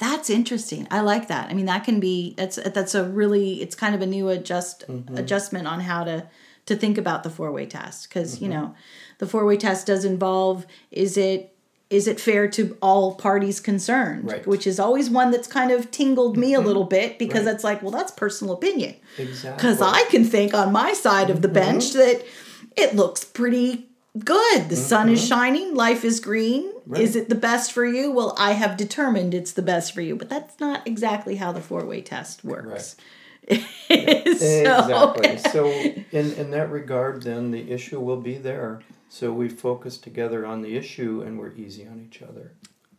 that's 0.00 0.30
interesting. 0.30 0.88
I 0.90 1.02
like 1.02 1.28
that. 1.28 1.50
I 1.50 1.54
mean 1.54 1.66
that 1.66 1.84
can 1.84 2.00
be 2.00 2.34
that's 2.36 2.56
that's 2.56 2.94
a 2.94 3.04
really 3.04 3.60
it's 3.62 3.74
kind 3.74 3.94
of 3.94 4.00
a 4.00 4.06
new 4.06 4.30
adjust 4.30 4.88
mm-hmm. 4.88 5.16
adjustment 5.16 5.68
on 5.68 5.80
how 5.80 6.04
to 6.04 6.26
to 6.66 6.74
think 6.74 6.96
about 6.98 7.22
the 7.22 7.30
four 7.30 7.52
way 7.52 7.66
test. 7.66 8.08
Because 8.08 8.40
you 8.40 8.48
mm-hmm. 8.48 8.62
know 8.62 8.74
the 9.18 9.26
four 9.26 9.44
way 9.44 9.58
test 9.58 9.86
does 9.86 10.04
involve 10.04 10.66
is 10.90 11.18
it 11.18 11.54
is 11.90 12.08
it 12.08 12.18
fair 12.18 12.48
to 12.48 12.78
all 12.80 13.14
parties 13.14 13.60
concerned? 13.60 14.24
Right. 14.30 14.46
which 14.46 14.66
is 14.66 14.80
always 14.80 15.10
one 15.10 15.30
that's 15.32 15.48
kind 15.48 15.70
of 15.70 15.90
tingled 15.90 16.38
me 16.38 16.54
a 16.54 16.58
mm-hmm. 16.58 16.66
little 16.66 16.84
bit 16.84 17.18
because 17.18 17.44
Right. 17.44 17.52
that's 17.52 17.64
like 17.64 17.82
well 17.82 17.92
that's 17.92 18.10
personal 18.10 18.54
opinion. 18.54 18.96
Exactly. 19.18 19.56
Because 19.56 19.82
I 19.82 20.04
can 20.10 20.24
think 20.24 20.54
on 20.54 20.72
my 20.72 20.94
side 20.94 21.28
of 21.28 21.42
the 21.42 21.48
bench 21.48 21.92
that 21.92 22.24
it 22.74 22.96
looks 22.96 23.22
pretty 23.22 23.89
good. 24.18 24.68
The 24.68 24.76
sun 24.76 25.08
is 25.08 25.20
mm-hmm. 25.20 25.28
shining, 25.28 25.74
life 25.74 26.04
is 26.04 26.20
green. 26.20 26.72
Right. 26.86 27.00
Is 27.00 27.16
it 27.16 27.28
the 27.28 27.34
best 27.34 27.72
for 27.72 27.84
you? 27.84 28.10
Well, 28.10 28.34
I 28.38 28.52
have 28.52 28.76
determined 28.76 29.34
it's 29.34 29.52
the 29.52 29.62
best 29.62 29.94
for 29.94 30.00
you, 30.00 30.16
but 30.16 30.28
that's 30.28 30.58
not 30.60 30.86
exactly 30.86 31.36
how 31.36 31.52
the 31.52 31.60
four 31.60 31.84
way 31.84 32.00
test 32.00 32.44
works. 32.44 32.96
so, 33.50 33.56
exactly 33.88 35.38
so 35.50 35.66
in 35.66 36.32
in 36.34 36.50
that 36.50 36.70
regard 36.70 37.22
then 37.22 37.50
the 37.50 37.70
issue 37.70 37.98
will 37.98 38.20
be 38.20 38.36
there 38.36 38.80
so 39.08 39.32
we 39.32 39.48
focus 39.48 39.98
together 39.98 40.46
on 40.46 40.62
the 40.62 40.76
issue 40.76 41.22
and 41.22 41.38
we're 41.38 41.52
easy 41.54 41.86
on 41.86 42.00
each 42.00 42.22
other 42.22 42.52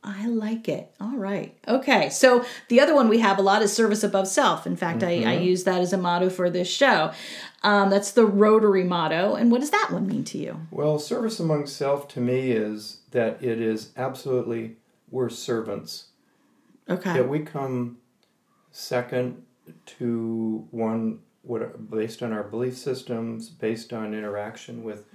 I 0.03 0.25
like 0.27 0.67
it. 0.67 0.91
All 0.99 1.15
right. 1.15 1.55
Okay. 1.67 2.09
So 2.09 2.43
the 2.69 2.79
other 2.79 2.95
one 2.95 3.07
we 3.07 3.19
have 3.19 3.37
a 3.37 3.43
lot 3.43 3.61
is 3.61 3.71
service 3.71 4.03
above 4.03 4.27
self. 4.27 4.65
In 4.65 4.75
fact, 4.75 5.03
I, 5.03 5.23
I 5.23 5.33
use 5.37 5.63
that 5.65 5.79
as 5.81 5.93
a 5.93 5.97
motto 5.97 6.29
for 6.31 6.49
this 6.49 6.67
show. 6.67 7.11
Um, 7.61 7.91
that's 7.91 8.11
the 8.11 8.25
Rotary 8.25 8.83
motto. 8.83 9.35
And 9.35 9.51
what 9.51 9.61
does 9.61 9.69
that 9.69 9.89
one 9.91 10.07
mean 10.07 10.23
to 10.25 10.37
you? 10.39 10.61
well 10.71 10.97
service 10.97 11.39
among 11.39 11.67
self 11.67 12.07
to 12.09 12.19
me 12.19 12.51
is 12.51 13.01
that 13.11 13.43
it 13.43 13.61
is 13.61 13.91
absolutely 13.95 14.77
we're 15.11 15.29
servants 15.29 16.05
Okay. 16.89 17.13
that 17.13 17.29
we 17.29 17.39
come 17.41 17.97
second 18.71 19.43
to 19.85 20.67
one 20.71 21.19
what 21.43 21.89
based 21.91 22.23
on 22.23 22.31
our 22.33 22.43
belief 22.43 22.75
systems 22.77 23.49
based 23.49 23.93
on 23.93 24.13
interaction 24.13 24.83
with 24.83 25.05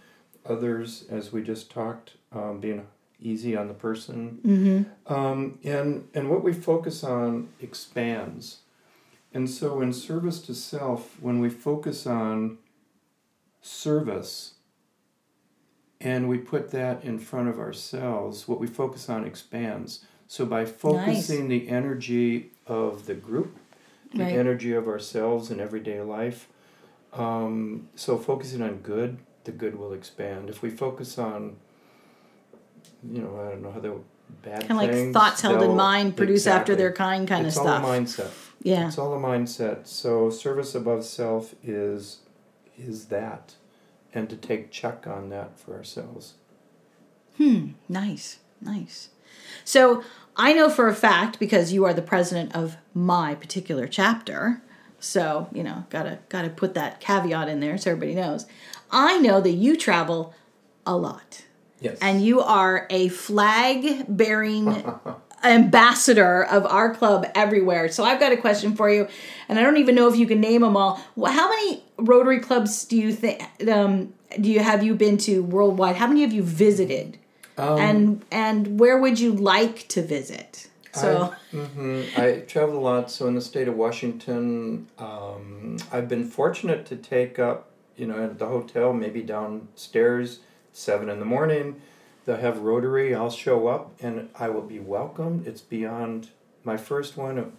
others 0.44 1.04
as 1.10 1.32
we 1.32 1.42
just 1.42 1.70
talked 1.70 2.12
um, 2.32 2.60
being 2.60 2.86
easy 3.20 3.56
on 3.56 3.68
the 3.68 3.74
person. 3.74 4.40
Mm-hmm. 4.44 5.12
um, 5.12 5.58
and 5.64 6.08
and 6.14 6.30
what 6.30 6.42
we 6.42 6.52
focus 6.52 7.02
on 7.04 7.48
expands. 7.60 8.58
And 9.32 9.50
so 9.50 9.80
in 9.82 9.92
service 9.92 10.40
to 10.42 10.54
self 10.54 11.20
when 11.20 11.40
we 11.40 11.50
focus 11.50 12.06
on 12.06 12.58
service 13.60 14.54
and 16.00 16.28
we 16.28 16.38
put 16.38 16.70
that 16.70 17.02
in 17.04 17.18
front 17.18 17.48
of 17.48 17.58
ourselves 17.58 18.46
what 18.46 18.60
we 18.60 18.66
focus 18.66 19.08
on 19.08 19.24
expands. 19.24 20.04
So 20.28 20.44
by 20.44 20.64
focusing 20.64 21.48
the 21.48 21.68
energy 21.68 22.50
of 22.66 23.06
the 23.06 23.14
group 23.14 23.56
the 24.14 24.22
Right. 24.22 24.32
energy 24.36 24.72
of 24.72 24.86
ourselves 24.88 25.50
in 25.50 25.60
everyday 25.60 26.00
life 26.00 26.48
um, 27.12 27.88
so 27.96 28.16
focusing 28.18 28.62
on 28.62 28.76
good 28.78 29.18
the 29.44 29.52
good 29.52 29.76
will 29.78 29.92
expand. 29.92 30.50
If 30.50 30.60
we 30.62 30.70
focus 30.70 31.18
on 31.18 31.56
you 33.02 33.22
know 33.22 33.40
i 33.40 33.50
don't 33.50 33.62
know 33.62 33.70
how 33.72 33.80
the 33.80 33.94
bad 34.42 34.66
kind 34.66 34.72
of 34.72 34.76
like 34.78 35.12
thoughts 35.12 35.40
held 35.40 35.62
in 35.62 35.76
mind, 35.76 36.16
produce 36.16 36.46
after 36.46 36.74
their 36.74 36.92
kind 36.92 37.28
kind 37.28 37.46
it's 37.46 37.56
of 37.56 37.62
stuff. 37.62 37.80
It's 37.80 37.86
all 37.86 37.92
a 37.92 37.98
mindset 38.00 38.30
Yeah. 38.62 38.88
it's 38.88 38.98
all 38.98 39.14
a 39.14 39.18
mindset. 39.20 39.86
So 39.86 40.30
service 40.30 40.74
above 40.74 41.04
self 41.04 41.54
is 41.62 42.18
is 42.76 43.06
that, 43.06 43.54
and 44.12 44.28
to 44.28 44.36
take 44.36 44.70
check 44.70 45.06
on 45.06 45.28
that 45.30 45.58
for 45.58 45.74
ourselves. 45.74 46.34
Hmm. 47.36 47.68
Nice, 47.88 48.40
nice. 48.60 49.10
So 49.64 50.02
I 50.36 50.52
know 50.52 50.68
for 50.68 50.88
a 50.88 50.94
fact 50.94 51.38
because 51.38 51.72
you 51.72 51.84
are 51.84 51.94
the 51.94 52.02
president 52.02 52.54
of 52.54 52.76
my 52.94 53.34
particular 53.34 53.86
chapter. 53.86 54.62
So 54.98 55.48
you 55.52 55.62
know, 55.62 55.84
gotta 55.90 56.18
gotta 56.28 56.48
put 56.48 56.74
that 56.74 57.00
caveat 57.00 57.48
in 57.48 57.60
there 57.60 57.78
so 57.78 57.92
everybody 57.92 58.14
knows. 58.14 58.46
I 58.90 59.18
know 59.18 59.40
that 59.40 59.52
you 59.52 59.76
travel 59.76 60.34
a 60.84 60.96
lot, 60.96 61.44
Yes. 61.80 61.98
and 62.00 62.24
you 62.24 62.40
are 62.40 62.86
a 62.88 63.08
flag 63.08 64.06
bearing 64.08 64.84
ambassador 65.44 66.44
of 66.44 66.66
our 66.66 66.94
club 66.94 67.26
everywhere. 67.34 67.88
So 67.90 68.04
I've 68.04 68.18
got 68.20 68.32
a 68.32 68.36
question 68.36 68.74
for 68.74 68.90
you, 68.90 69.08
and 69.48 69.58
I 69.58 69.62
don't 69.62 69.76
even 69.76 69.94
know 69.94 70.08
if 70.08 70.16
you 70.16 70.26
can 70.26 70.40
name 70.40 70.62
them 70.62 70.76
all. 70.76 70.94
How 71.24 71.48
many 71.48 71.84
Rotary 71.98 72.40
clubs 72.40 72.84
do 72.84 72.96
you 72.96 73.12
think 73.12 73.42
um, 73.68 74.14
do 74.40 74.50
you 74.50 74.60
have 74.60 74.82
you 74.82 74.94
been 74.94 75.18
to 75.18 75.42
worldwide? 75.42 75.96
How 75.96 76.06
many 76.06 76.22
have 76.22 76.32
you 76.32 76.42
visited? 76.42 77.18
Um, 77.58 77.78
and 77.78 78.24
and 78.30 78.80
where 78.80 78.98
would 78.98 79.18
you 79.18 79.32
like 79.32 79.88
to 79.88 80.02
visit? 80.02 80.68
So 80.92 81.34
hmm 81.50 82.04
I 82.16 82.42
travel 82.46 82.78
a 82.78 82.80
lot. 82.80 83.10
So 83.10 83.26
in 83.26 83.34
the 83.34 83.40
state 83.40 83.68
of 83.68 83.76
Washington, 83.76 84.88
um, 84.98 85.76
I've 85.92 86.08
been 86.08 86.24
fortunate 86.24 86.86
to 86.86 86.96
take 86.96 87.38
up, 87.38 87.70
you 87.96 88.06
know, 88.06 88.24
at 88.24 88.38
the 88.38 88.46
hotel, 88.46 88.92
maybe 88.94 89.22
downstairs, 89.22 90.40
seven 90.76 91.08
in 91.08 91.18
the 91.18 91.24
morning. 91.24 91.80
They'll 92.24 92.36
have 92.36 92.58
Rotary. 92.58 93.14
I'll 93.14 93.30
show 93.30 93.66
up 93.68 93.92
and 94.00 94.28
I 94.38 94.48
will 94.48 94.62
be 94.62 94.78
welcomed. 94.78 95.46
It's 95.46 95.60
beyond 95.60 96.28
my 96.64 96.76
first 96.76 97.16
one. 97.16 97.52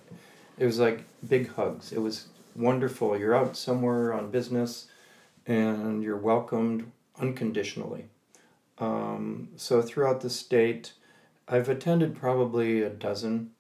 It 0.58 0.66
was 0.66 0.80
like 0.80 1.04
big 1.28 1.50
hugs. 1.54 1.92
It 1.92 2.00
was 2.00 2.28
wonderful. 2.56 3.18
You're 3.18 3.36
out 3.36 3.56
somewhere 3.56 4.14
on 4.14 4.32
business, 4.32 4.88
and 5.46 6.04
you're 6.04 6.18
welcomed 6.18 6.92
unconditionally. 7.20 8.06
Um, 8.80 9.50
so 9.56 9.82
throughout 9.82 10.22
the 10.22 10.30
state, 10.30 10.94
I've 11.48 11.70
attended 11.70 12.16
probably 12.16 12.82
a 12.82 12.90
dozen 12.90 13.52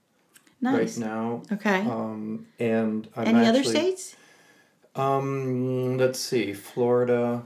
nice. 0.60 0.98
right 0.98 1.08
now. 1.08 1.42
Okay. 1.52 1.82
Um, 1.82 2.48
and 2.60 3.08
I'm 3.16 3.28
Any 3.28 3.48
other 3.48 3.64
states? 3.64 4.16
Um, 4.96 5.98
let's 5.98 6.20
see, 6.20 6.54
Florida, 6.54 7.44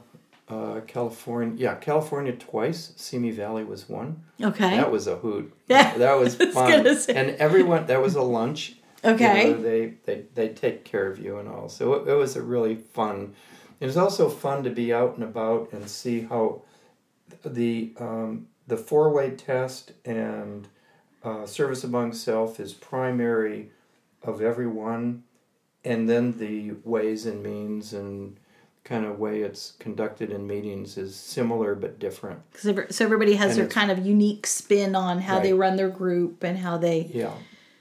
uh, 0.51 0.81
California. 0.81 1.55
Yeah, 1.57 1.75
California 1.75 2.33
twice. 2.33 2.91
Simi 2.97 3.31
Valley 3.31 3.63
was 3.63 3.87
one. 3.87 4.23
Okay. 4.41 4.75
That 4.75 4.91
was 4.91 5.07
a 5.07 5.15
hoot. 5.15 5.53
Yeah, 5.67 5.97
that 5.99 6.19
was 6.19 6.39
I 6.39 6.45
was 6.45 6.53
fun. 6.53 6.97
say. 6.97 7.13
And 7.13 7.29
everyone, 7.37 7.85
that 7.85 8.01
was 8.01 8.15
a 8.15 8.21
lunch. 8.21 8.75
You 9.03 9.11
okay. 9.11 9.51
know, 9.51 9.61
they, 9.61 9.93
they 10.05 10.25
they 10.35 10.49
take 10.49 10.83
care 10.83 11.07
of 11.07 11.17
you 11.17 11.37
and 11.37 11.47
all. 11.47 11.69
So 11.69 11.93
it, 11.93 12.09
it 12.09 12.13
was 12.15 12.35
a 12.35 12.41
really 12.41 12.75
fun. 12.75 13.33
It 13.79 13.85
was 13.85 13.95
also 13.95 14.29
fun 14.29 14.63
to 14.65 14.69
be 14.69 14.93
out 14.93 15.15
and 15.15 15.23
about 15.23 15.71
and 15.71 15.89
see 15.89 16.21
how 16.21 16.63
the 17.45 17.93
um, 17.99 18.47
the 18.67 18.75
four 18.75 19.09
way 19.11 19.31
test 19.31 19.93
and 20.03 20.67
uh, 21.23 21.45
service 21.45 21.85
among 21.85 22.11
self 22.11 22.59
is 22.59 22.73
primary 22.73 23.69
of 24.23 24.41
everyone, 24.41 25.23
and 25.85 26.09
then 26.09 26.37
the 26.37 26.73
ways 26.83 27.25
and 27.25 27.41
means 27.41 27.93
and 27.93 28.37
kind 28.83 29.05
of 29.05 29.19
way 29.19 29.41
it's 29.41 29.73
conducted 29.79 30.31
in 30.31 30.47
meetings 30.47 30.97
is 30.97 31.15
similar 31.15 31.75
but 31.75 31.99
different. 31.99 32.41
Cause 32.53 32.95
so 32.95 33.05
everybody 33.05 33.35
has 33.35 33.51
And 33.51 33.61
their 33.61 33.67
kind 33.67 33.91
of 33.91 34.05
unique 34.05 34.47
spin 34.47 34.95
on 34.95 35.19
how 35.19 35.39
they 35.39 35.53
run 35.53 35.75
their 35.75 35.89
group 35.89 36.43
and 36.43 36.57
how 36.57 36.77
they. 36.77 37.09
Yeah, 37.13 37.33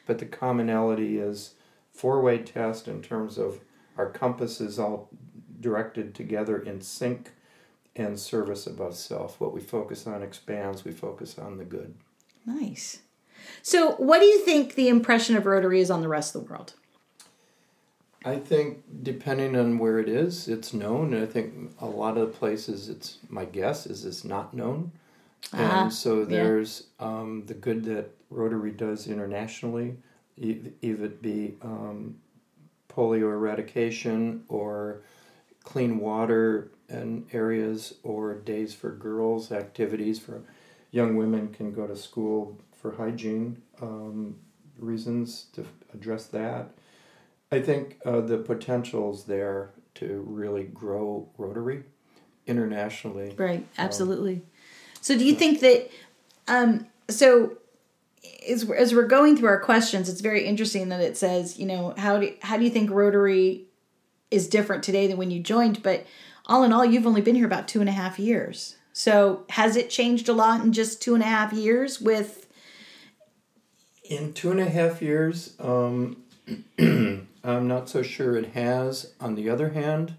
but 0.07 0.19
the 0.19 0.27
commonality 0.27 1.19
is 1.19 1.55
four-way 1.93 2.39
test 2.39 2.89
in 2.89 3.03
terms 3.03 3.39
of 3.39 3.61
our 3.97 4.11
compass 4.11 4.61
is 4.61 4.79
all 4.79 5.11
directed 5.61 6.15
together 6.15 6.59
in 6.59 6.81
sync 6.81 7.33
and 7.97 8.19
service 8.19 8.67
above 8.67 8.95
self. 8.95 9.41
What 9.41 9.53
we 9.53 9.61
focus 9.61 10.07
on 10.07 10.23
expands, 10.23 10.85
we 10.85 10.93
focus 10.93 11.39
on 11.39 11.59
the 11.59 11.65
good. 11.65 11.95
Nice. 12.47 13.01
So, 13.63 13.93
what 13.93 14.21
do 14.21 14.27
you 14.27 14.39
think 14.41 14.75
the 14.75 14.89
impression 14.89 15.37
of 15.37 15.47
Rotary 15.47 15.81
is 15.81 15.91
on 15.91 16.01
the 16.03 16.09
rest 16.09 16.35
of 16.35 16.43
the 16.43 16.51
world? 16.51 16.75
I 18.25 18.37
think 18.37 18.83
depending 19.03 19.57
on 19.57 19.79
where 19.79 19.99
it 19.99 20.09
is, 20.09 20.47
it's 20.47 20.75
known. 20.75 21.15
And 21.15 21.23
I 21.23 21.27
think 21.27 21.73
a 21.81 21.87
lot 21.87 22.19
of 22.19 22.29
the 22.29 22.39
places, 22.39 22.89
it's 22.89 23.19
my 23.29 23.45
guess 23.45 23.87
is 23.87 24.05
it's 24.05 24.25
not 24.25 24.53
known. 24.53 24.93
Ah, 25.55 25.83
and 25.83 25.93
so 25.93 26.21
yeah. 26.21 26.27
there's 26.27 26.89
um, 26.99 27.45
the 27.47 27.55
good 27.55 27.85
that 27.85 28.11
Rotary 28.29 28.73
does 28.73 29.07
internationally, 29.07 29.97
either 30.37 31.05
it 31.07 31.23
be 31.23 31.55
um, 31.63 32.17
polio 32.89 33.33
eradication 33.33 34.45
or 34.49 35.01
clean 35.65 35.99
water 35.99 36.71
in 36.89 37.27
areas 37.33 37.95
or 38.03 38.35
days 38.35 38.75
for 38.75 38.91
girls, 38.91 39.53
activities 39.53 40.19
for 40.19 40.43
young 40.91 41.17
women 41.17 41.49
can 41.49 41.73
go 41.73 41.87
to 41.87 41.97
school 41.97 42.59
for 42.73 42.93
hygiene 42.93 43.61
um, 43.81 44.37
reasons 44.79 45.47
to 45.53 45.65
address 45.95 46.27
that. 46.27 46.71
I 47.53 47.61
think 47.61 47.99
uh, 48.05 48.21
the 48.21 48.39
potential's 48.39 49.25
there 49.25 49.71
to 49.97 50.25
really 50.27 50.65
grow 50.65 51.29
Rotary 51.37 51.83
internationally. 52.47 53.35
Right, 53.37 53.67
absolutely. 53.77 54.43
so, 55.01 55.17
do 55.19 55.25
you 55.25 55.35
think 55.35 55.61
that, 55.61 55.91
um, 56.49 56.87
so 57.09 57.59
as, 58.49 58.65
we're- 58.65 58.81
as 58.81 58.95
we're 58.95 59.07
going 59.07 59.37
through 59.37 59.49
our 59.49 59.61
questions, 59.61 60.09
it's 60.09 60.21
very 60.21 60.45
interesting 60.47 60.89
that 60.91 61.01
it 61.01 61.17
says, 61.17 61.59
you 61.59 61.67
know, 61.67 61.95
how 61.97 62.19
do, 62.19 62.33
how 62.43 62.57
do 62.57 62.65
you 62.65 62.71
think 62.71 62.91
Rotary 62.91 63.65
is 64.31 64.49
different 64.49 64.83
today 64.85 65.07
than 65.09 65.17
when 65.17 65.31
you 65.31 65.41
joined? 65.41 65.83
But 65.83 66.07
all 66.47 66.63
in 66.63 66.73
all, 66.73 66.85
you've 66.85 67.07
only 67.07 67.21
been 67.21 67.35
here 67.35 67.47
about 67.47 67.67
two 67.69 67.81
and 67.81 67.89
a 67.89 67.93
half 67.93 68.19
years. 68.19 68.77
So, 68.93 69.45
has 69.51 69.77
it 69.77 69.91
changed 69.91 70.29
a 70.29 70.33
lot 70.33 70.61
in 70.63 70.73
just 70.73 71.03
two 71.03 71.15
and 71.15 71.23
a 71.23 71.27
half 71.27 71.53
years 71.53 72.01
with, 72.01 72.47
In 74.05 74.33
two 74.33 74.51
and 74.51 74.61
a 74.61 74.69
half 74.69 75.01
years, 75.03 75.55
um, 75.59 76.17
I'm 77.43 77.69
not 77.69 77.89
so 77.89 78.03
sure 78.03 78.37
it 78.37 78.51
has. 78.51 79.13
On 79.21 79.35
the 79.35 79.49
other 79.49 79.71
hand, 79.71 80.15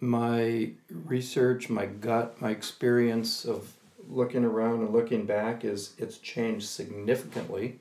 my 0.00 0.70
research, 0.88 1.68
my 1.68 1.86
gut, 1.86 2.40
my 2.40 2.50
experience 2.50 3.44
of 3.44 3.74
looking 4.08 4.44
around 4.44 4.80
and 4.80 4.92
looking 4.92 5.26
back 5.26 5.64
is 5.64 5.94
it's 5.98 6.18
changed 6.18 6.66
significantly 6.66 7.78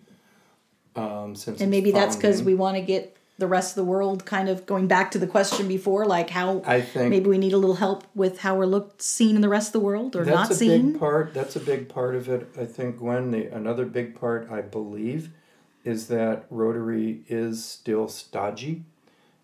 um, 0.96 1.36
since. 1.36 1.62
and 1.62 1.72
maybe 1.72 1.92
that's 1.92 2.16
because 2.16 2.44
we 2.44 2.54
want 2.54 2.76
to 2.76 2.82
get 2.82 3.16
the 3.40 3.48
rest 3.48 3.72
of 3.72 3.76
the 3.76 3.86
world 3.86 4.26
kind 4.26 4.50
of 4.50 4.66
going 4.66 4.86
back 4.86 5.12
to 5.12 5.18
the 5.18 5.26
question 5.26 5.68
before, 5.68 6.06
like 6.06 6.30
how 6.30 6.62
I 6.66 6.82
think 6.82 7.10
maybe 7.10 7.30
we 7.30 7.38
need 7.38 7.54
a 7.54 7.58
little 7.58 7.78
help 7.78 8.04
with 8.14 8.40
how 8.40 8.58
we're 8.58 8.66
looked 8.66 9.02
seen 9.02 9.36
in 9.36 9.42
the 9.42 9.50
rest 9.50 9.70
of 9.70 9.74
the 9.74 9.80
world 9.80 10.16
or 10.16 10.26
that's 10.26 10.36
not 10.36 10.52
a 10.52 10.56
seen. 10.56 10.92
big 10.92 11.00
part. 11.00 11.34
That's 11.34 11.56
a 11.56 11.62
big 11.62 11.88
part 11.88 12.16
of 12.16 12.28
it. 12.28 12.50
I 12.60 12.66
think 12.66 12.98
Gwen. 12.98 13.32
The 13.32 13.48
another 13.48 13.86
big 13.86 14.20
part 14.20 14.50
I 14.52 14.62
believe 14.62 15.32
is 15.84 16.08
that 16.08 16.46
Rotary 16.50 17.22
is 17.28 17.64
still 17.64 18.08
stodgy. 18.08 18.84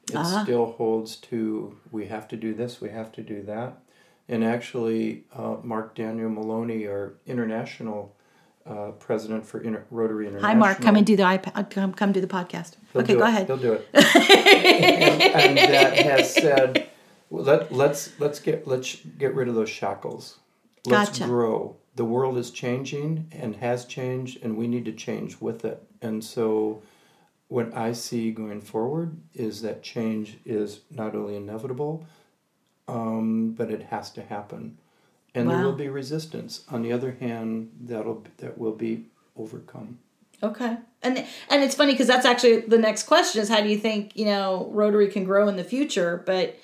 It 0.10 0.15
Ah. 0.17 0.43
still 0.43 0.74
holds 0.74 1.15
to 1.17 1.78
we 1.91 2.06
have 2.08 2.28
to 2.30 2.38
do 2.38 2.54
this, 2.54 2.80
we 2.82 2.89
have 2.89 3.12
to 3.13 3.21
do 3.24 3.41
that, 3.43 3.80
and 4.30 4.43
actually, 4.43 5.24
uh, 5.36 5.58
Mark 5.63 5.95
Daniel 5.95 6.30
Maloney, 6.30 6.86
our 6.88 7.13
international 7.26 8.15
uh, 8.67 8.89
president 9.00 9.45
for 9.45 9.62
Inter- 9.62 9.86
Rotary 9.91 10.26
International. 10.26 10.52
Hi, 10.52 10.56
Mark. 10.58 10.82
Come 10.82 10.95
and 10.95 11.06
do 11.06 11.15
the 11.15 11.21
iPad. 11.21 11.69
Come, 11.69 11.93
come 11.93 12.12
do 12.12 12.19
the 12.19 12.26
podcast. 12.28 12.74
He'll 12.93 13.04
okay, 13.04 13.13
go 13.13 13.24
it. 13.24 13.28
ahead. 13.30 13.45
He'll 13.45 13.58
do 13.58 13.74
it. 13.74 13.88
and, 13.93 15.21
and 15.21 15.58
that 15.58 15.95
has 15.98 16.34
said, 16.34 16.89
well, 17.30 17.43
let 17.43 17.71
let's 17.71 18.19
let's 18.19 18.39
get 18.39 18.67
let's 18.67 18.95
get 19.19 19.36
rid 19.36 19.48
of 19.48 19.54
those 19.56 19.69
shackles. 19.69 20.39
Let's 20.88 21.10
Gotcha. 21.12 21.26
grow. 21.26 21.76
The 21.96 22.06
world 22.06 22.38
is 22.38 22.52
changing 22.52 23.32
and 23.32 23.56
has 23.58 23.86
changed, 23.86 24.44
and 24.44 24.58
we 24.58 24.68
need 24.68 24.86
to 24.86 24.92
change 24.92 25.40
with 25.40 25.64
it. 25.64 25.82
And 26.02 26.24
so, 26.24 26.82
what 27.48 27.76
I 27.76 27.94
see 27.94 28.32
going 28.32 28.62
forward 28.62 29.18
is 29.34 29.62
that 29.62 29.82
change 29.82 30.38
is 30.46 30.82
not 30.92 31.16
only 31.16 31.36
inevitable, 31.36 32.06
um, 32.88 33.52
but 33.58 33.72
it 33.72 33.84
has 33.84 34.12
to 34.12 34.22
happen, 34.22 34.78
and 35.34 35.50
there 35.50 35.64
will 35.64 35.74
be 35.74 35.90
resistance. 35.90 36.64
On 36.70 36.82
the 36.82 36.92
other 36.92 37.18
hand, 37.20 37.72
that'll 37.82 38.24
that 38.38 38.58
will 38.58 38.76
be 38.76 39.06
overcome. 39.38 40.00
Okay. 40.44 40.78
And 41.02 41.26
and 41.50 41.64
it's 41.64 41.76
funny 41.76 41.94
because 41.94 42.08
that's 42.08 42.26
actually 42.26 42.62
the 42.62 42.78
next 42.78 43.04
question 43.04 43.42
is 43.42 43.50
how 43.50 43.62
do 43.62 43.70
you 43.70 43.78
think 43.78 44.16
you 44.16 44.26
know 44.26 44.70
Rotary 44.72 45.08
can 45.08 45.24
grow 45.24 45.48
in 45.48 45.56
the 45.56 45.64
future? 45.64 46.24
But 46.26 46.58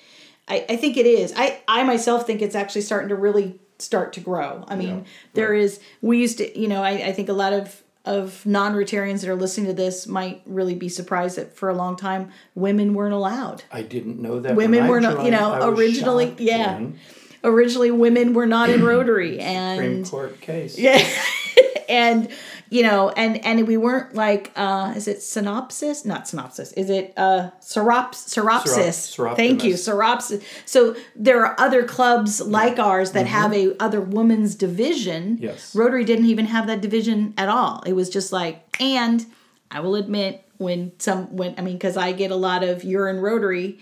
I, 0.48 0.64
I 0.68 0.76
think 0.76 0.96
it 0.96 1.06
is. 1.06 1.32
I 1.36 1.62
I 1.68 1.82
myself 1.84 2.26
think 2.26 2.42
it's 2.42 2.54
actually 2.54 2.82
starting 2.82 3.08
to 3.08 3.16
really 3.16 3.58
start 3.82 4.12
to 4.14 4.20
grow. 4.20 4.64
I 4.68 4.76
mean, 4.76 4.88
Yeah, 4.88 5.04
there 5.34 5.54
is. 5.54 5.80
We 6.00 6.18
used 6.18 6.38
to, 6.38 6.58
you 6.58 6.68
know, 6.68 6.82
I, 6.82 6.90
I 7.08 7.12
think 7.12 7.28
a 7.28 7.32
lot 7.34 7.52
of 7.52 7.82
of 8.04 8.44
non-Rotarians 8.44 9.20
that 9.20 9.30
are 9.30 9.36
listening 9.36 9.66
to 9.68 9.72
this 9.72 10.08
might 10.08 10.42
really 10.44 10.74
be 10.74 10.88
surprised 10.88 11.38
that 11.38 11.54
for 11.56 11.68
a 11.68 11.74
long 11.74 11.94
time 11.94 12.32
women 12.56 12.94
weren't 12.94 13.14
allowed. 13.14 13.62
I 13.70 13.82
didn't 13.82 14.20
know 14.20 14.40
that. 14.40 14.56
Women 14.56 14.88
were 14.88 15.00
not- 15.00 15.24
you 15.24 15.30
know, 15.30 15.68
originally- 15.68 16.34
yeah. 16.38 16.74
when 16.74 16.98
Originally, 17.44 17.90
women 17.90 18.34
were 18.34 18.46
not 18.46 18.70
in 18.70 18.84
Rotary, 18.84 19.38
and 19.56 19.76
Supreme 19.76 20.04
Court 20.04 20.40
case. 20.40 20.78
yeah 20.78 21.04
and 21.88 22.28
you 22.72 22.82
know 22.82 23.10
and 23.10 23.32
and 23.44 23.66
we 23.68 23.76
weren't 23.76 24.14
like 24.14 24.50
uh 24.56 24.92
is 24.96 25.06
it 25.06 25.20
synopsis 25.22 26.04
not 26.04 26.26
synopsis 26.26 26.72
is 26.72 26.88
it 26.98 27.12
uh 27.16 27.50
seropsis 27.60 28.96
Serop- 29.16 29.36
thank 29.36 29.62
you 29.62 29.74
seropsis 29.74 30.42
so 30.64 30.96
there 31.14 31.44
are 31.44 31.54
other 31.60 31.82
clubs 31.84 32.40
like 32.40 32.78
ours 32.78 33.12
that 33.12 33.26
have 33.26 33.52
a 33.52 33.76
other 33.82 34.00
women's 34.00 34.54
division 34.54 35.36
Mm-hmm. 35.36 35.44
Yes. 35.44 35.74
rotary 35.74 36.04
didn't 36.04 36.26
even 36.26 36.46
have 36.46 36.66
that 36.66 36.80
division 36.80 37.34
at 37.36 37.48
all 37.48 37.82
it 37.86 37.92
was 37.92 38.08
just 38.08 38.32
like 38.32 38.56
and 38.80 39.26
i 39.70 39.78
will 39.80 39.94
admit 39.94 40.32
when 40.58 40.92
some 40.98 41.20
when 41.36 41.54
i 41.58 41.60
mean 41.62 41.76
because 41.76 41.96
i 41.96 42.12
get 42.12 42.30
a 42.30 42.36
lot 42.36 42.62
of 42.64 42.82
in 42.84 43.20
rotary 43.20 43.78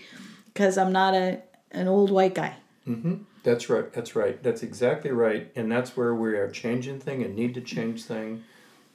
because 0.53 0.77
i'm 0.77 0.91
not 0.91 1.13
a 1.13 1.41
an 1.71 1.87
old 1.87 2.11
white 2.11 2.35
guy 2.35 2.53
Mm-hmm. 2.87 3.15
That's 3.43 3.69
right. 3.69 3.91
That's 3.93 4.15
right. 4.15 4.41
That's 4.41 4.63
exactly 4.63 5.11
right. 5.11 5.51
And 5.55 5.71
that's 5.71 5.95
where 5.95 6.13
we 6.15 6.29
are 6.35 6.49
changing 6.49 6.99
thing 6.99 7.23
and 7.23 7.35
need 7.35 7.53
to 7.53 7.61
change 7.61 8.03
thing, 8.03 8.43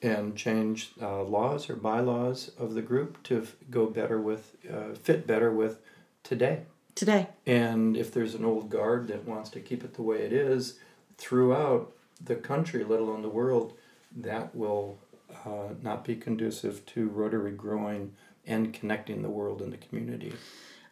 and 0.06 0.36
change 0.36 0.92
uh, 1.02 1.22
laws 1.22 1.68
or 1.68 1.76
bylaws 1.76 2.50
of 2.58 2.74
the 2.74 2.82
group 2.82 3.22
to 3.24 3.42
f- 3.42 3.56
go 3.70 3.86
better 3.86 4.20
with, 4.20 4.56
uh, 4.72 4.94
fit 4.94 5.26
better 5.26 5.50
with 5.50 5.80
today. 6.22 6.62
today 6.94 7.28
And 7.44 7.96
if 7.96 8.12
there's 8.12 8.34
an 8.34 8.44
old 8.44 8.70
guard 8.70 9.08
that 9.08 9.26
wants 9.26 9.50
to 9.50 9.60
keep 9.60 9.84
it 9.84 9.94
the 9.94 10.02
way 10.02 10.18
it 10.18 10.32
is 10.32 10.78
throughout, 11.18 11.92
the 12.24 12.36
country, 12.36 12.82
let 12.84 13.00
alone 13.00 13.22
the 13.22 13.28
world, 13.28 13.74
that 14.16 14.54
will 14.54 14.98
uh, 15.44 15.74
not 15.82 16.04
be 16.04 16.16
conducive 16.16 16.86
to 16.86 17.08
Rotary 17.08 17.52
growing 17.52 18.12
and 18.46 18.72
connecting 18.72 19.22
the 19.22 19.28
world 19.28 19.60
and 19.60 19.72
the 19.72 19.76
community. 19.76 20.32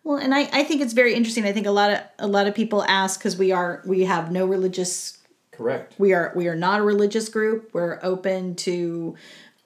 Well, 0.02 0.18
and 0.18 0.34
I, 0.34 0.50
I 0.52 0.64
think 0.64 0.82
it's 0.82 0.92
very 0.92 1.14
interesting. 1.14 1.46
I 1.46 1.52
think 1.52 1.66
a 1.66 1.70
lot 1.70 1.90
of 1.90 2.00
a 2.18 2.26
lot 2.26 2.46
of 2.46 2.54
people 2.54 2.84
ask 2.84 3.18
because 3.18 3.38
we 3.38 3.52
are 3.52 3.82
we 3.86 4.04
have 4.04 4.30
no 4.30 4.44
religious 4.44 5.18
Correct. 5.56 5.94
we 5.98 6.12
are 6.12 6.32
we 6.34 6.48
are 6.48 6.56
not 6.56 6.80
a 6.80 6.82
religious 6.82 7.28
group. 7.28 7.70
We're 7.72 7.98
open 8.02 8.54
to 8.56 9.16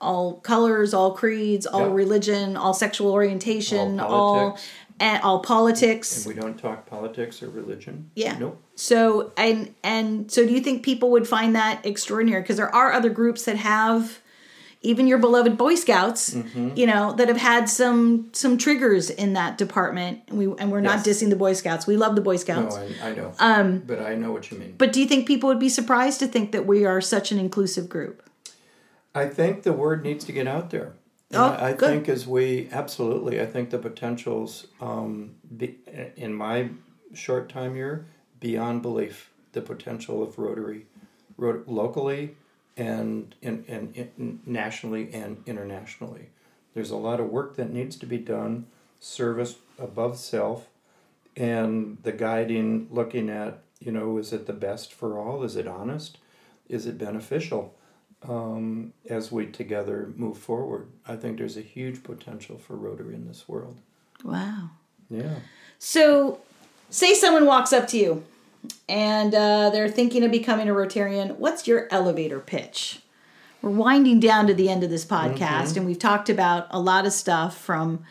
all 0.01 0.35
colors, 0.35 0.95
all 0.95 1.13
creeds, 1.13 1.67
all 1.67 1.89
religion, 1.91 2.57
all 2.57 2.73
sexual 2.75 3.11
orientation, 3.13 3.99
All 3.99 4.13
all 4.13 4.35
politics. 4.51 4.69
and 5.01 5.23
all 5.23 5.41
politics. 5.41 6.25
And 6.27 6.35
we 6.35 6.41
don't 6.41 6.57
talk 6.59 6.87
politics 6.87 7.43
or 7.43 7.51
religion. 7.51 8.11
Yeah. 8.15 8.39
Nope. 8.39 8.63
So 8.77 9.33
and 9.37 9.75
and 9.83 10.31
so 10.31 10.47
do 10.47 10.53
you 10.53 10.61
think 10.61 10.85
people 10.85 11.11
would 11.11 11.27
find 11.27 11.57
that 11.57 11.85
extraordinary 11.85 12.43
because 12.43 12.57
there 12.59 12.73
are 12.75 12.93
other 12.93 13.11
groups 13.11 13.45
that 13.47 13.57
have 13.57 14.21
even 14.81 15.07
your 15.09 15.19
beloved 15.19 15.57
Boy 15.59 15.75
Scouts, 15.75 16.31
Mm-hmm. 16.35 16.71
you 16.77 16.87
know, 16.87 17.13
that 17.15 17.29
have 17.29 17.37
had 17.37 17.69
some 17.69 18.29
some 18.33 18.57
triggers 18.59 19.11
in 19.11 19.33
that 19.33 19.59
department. 19.59 20.21
And 20.29 20.39
we 20.39 20.47
and 20.59 20.71
we're 20.71 20.81
not 20.81 21.05
dissing 21.05 21.31
the 21.31 21.37
Boy 21.37 21.53
Scouts. 21.55 21.87
We 21.87 21.97
love 21.97 22.15
the 22.15 22.21
Boy 22.23 22.33
No, 22.33 22.37
Scouts. 22.39 22.77
I, 22.77 23.11
I 23.11 23.15
know. 23.15 23.33
Um, 23.39 23.79
but 23.81 24.01
I 24.01 24.15
know 24.15 24.31
what 24.33 24.51
you 24.51 24.59
mean. 24.59 24.75
But 24.79 24.93
do 24.93 25.01
you 25.01 25.07
think 25.07 25.27
people 25.27 25.49
would 25.49 25.59
be 25.59 25.69
surprised 25.69 26.21
to 26.21 26.27
think 26.27 26.53
that 26.53 26.67
we 26.67 26.85
are 26.85 27.01
such 27.01 27.33
an 27.33 27.39
inclusive 27.39 27.89
group? 27.89 28.23
I 29.15 29.27
think 29.27 29.63
the 29.65 29.73
word 29.73 30.03
needs 30.05 30.25
to 30.27 30.33
get 30.33 30.47
out 30.47 30.71
there. 30.71 30.93
And 31.31 31.41
Oh, 31.41 31.45
I, 31.47 31.69
I 31.69 31.73
good. 31.73 31.89
think 31.91 32.09
as 32.09 32.27
we 32.27 32.69
absolutely, 32.73 33.41
I 33.41 33.47
think 33.47 33.71
the 33.71 33.79
potentials, 33.79 34.69
um, 34.81 35.35
be, 35.57 35.77
in 36.17 36.33
my 36.33 36.71
short 37.15 37.49
time 37.49 37.75
here, 37.75 38.07
beyond 38.41 38.83
belief. 38.83 39.31
The 39.53 39.61
potential 39.63 40.23
of 40.23 40.39
Rotary, 40.39 40.87
rot- 41.37 41.67
locally, 41.67 42.37
and 42.79 43.35
in, 43.43 43.65
and 43.69 44.41
nationally 44.47 45.13
and 45.13 45.43
internationally. 45.45 46.31
There's 46.73 46.91
a 46.91 46.97
lot 46.97 47.21
of 47.21 47.29
work 47.29 47.57
that 47.57 47.71
needs 47.71 47.97
to 47.97 48.07
be 48.07 48.19
done. 48.19 48.67
Service 49.01 49.57
above 49.79 50.17
self, 50.17 50.69
and 51.37 51.99
the 52.03 52.13
guiding, 52.13 52.89
looking 52.91 53.29
at 53.29 53.63
you 53.81 53.93
know, 53.93 54.19
is 54.19 54.33
it 54.33 54.47
the 54.47 54.53
best 54.53 54.93
for 54.93 55.19
all? 55.19 55.45
Is 55.45 55.55
it 55.55 55.69
honest? 55.69 56.19
Is 56.69 56.87
it 56.87 56.99
beneficial? 56.99 57.75
um, 58.27 58.93
as 59.09 59.31
we 59.31 59.47
together 59.47 60.13
move 60.17 60.39
forward. 60.39 60.89
I 61.07 61.17
think 61.17 61.39
there's 61.39 61.57
a 61.57 61.63
huge 61.63 62.03
potential 62.03 62.59
for 62.59 62.77
Rotary 62.77 63.15
in 63.15 63.27
this 63.27 63.49
world. 63.49 63.81
Wow. 64.25 64.71
Yeah. 65.09 65.37
So, 65.79 66.41
say 66.91 67.15
someone 67.15 67.47
walks 67.47 67.73
up 67.73 67.87
to 67.89 67.99
you 67.99 68.25
and 68.89 69.35
uh, 69.35 69.71
they're 69.71 69.89
thinking 69.89 70.25
of 70.25 70.31
becoming 70.31 70.69
a 70.69 70.73
Rotarian. 70.73 71.37
What's 71.37 71.67
your 71.67 71.89
elevator 71.91 72.41
pitch? 72.41 73.01
We're 73.61 73.71
winding 73.71 74.21
down 74.21 74.47
to 74.47 74.55
the 74.55 74.69
end 74.69 74.85
of 74.85 74.91
this 74.91 75.05
podcast, 75.05 75.77
and 75.77 75.85
we've 75.85 75.99
talked 75.99 76.31
about 76.31 76.69
a 76.71 76.79
lot 76.79 77.07
of 77.07 77.13
stuff 77.13 77.59
from, 77.59 78.05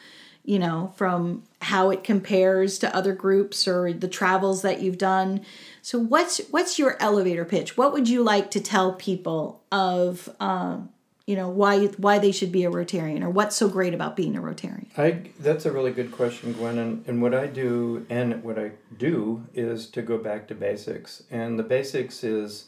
you 0.44 0.60
know, 0.60 0.94
from 0.98 1.44
how 1.62 1.90
it 1.90 2.04
compares 2.04 2.78
to 2.80 2.96
other 2.96 3.14
groups 3.14 3.68
or 3.68 3.94
the 3.94 4.10
travels 4.10 4.62
that 4.64 4.82
you've 4.82 4.98
done. 4.98 5.46
So, 5.82 5.98
what's 6.00 6.40
what's 6.50 6.78
your 6.78 7.02
elevator 7.02 7.46
pitch? 7.46 7.78
What 7.78 7.94
would 7.94 8.10
you 8.10 8.24
like 8.24 8.52
to 8.52 8.60
tell 8.60 8.94
people 8.94 9.62
of, 9.72 10.28
uh, 10.40 10.80
you 11.28 11.36
know, 11.36 11.50
why 11.50 11.88
why 11.98 12.20
they 12.20 12.32
should 12.32 12.54
be 12.54 12.64
a 12.64 12.72
Rotarian, 12.72 13.22
or 13.22 13.30
what's 13.30 13.56
so 13.56 13.68
great 13.68 13.94
about 13.94 14.16
being 14.16 14.38
a 14.38 14.42
Rotarian? 14.42 14.88
I 14.98 15.30
that's 15.38 15.66
a 15.66 15.72
really 15.72 15.92
good 15.92 16.12
question, 16.12 16.54
Gwen. 16.54 16.78
And, 16.78 17.06
and 17.06 17.22
what 17.22 17.36
I 17.36 17.48
do 17.48 18.06
and 18.10 18.42
what 18.44 18.58
I 18.58 18.72
do 18.98 19.46
is 19.54 19.88
to 19.88 20.02
go 20.02 20.18
back 20.18 20.48
to 20.48 20.56
basics. 20.56 21.24
And 21.30 21.60
the 21.60 21.64
basics 21.64 22.24
is 22.24 22.68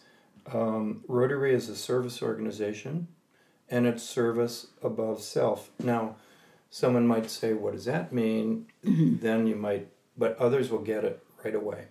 um, 0.54 1.06
Rotary 1.08 1.54
is 1.54 1.70
a 1.70 1.76
service 1.76 2.22
organization, 2.22 3.08
and 3.70 3.88
it's 3.88 4.04
service 4.04 4.68
above 4.84 5.22
self. 5.22 5.72
Now, 5.82 6.18
someone 6.70 7.08
might 7.08 7.32
say, 7.32 7.54
"What 7.54 7.74
does 7.76 7.86
that 7.86 8.12
mean?" 8.12 8.68
Then 8.84 9.48
you 9.48 9.56
might, 9.56 9.88
but 10.18 10.38
others 10.38 10.70
will 10.70 10.80
get 10.84 11.06
it 11.06 11.24
right 11.46 11.56
away, 11.56 11.86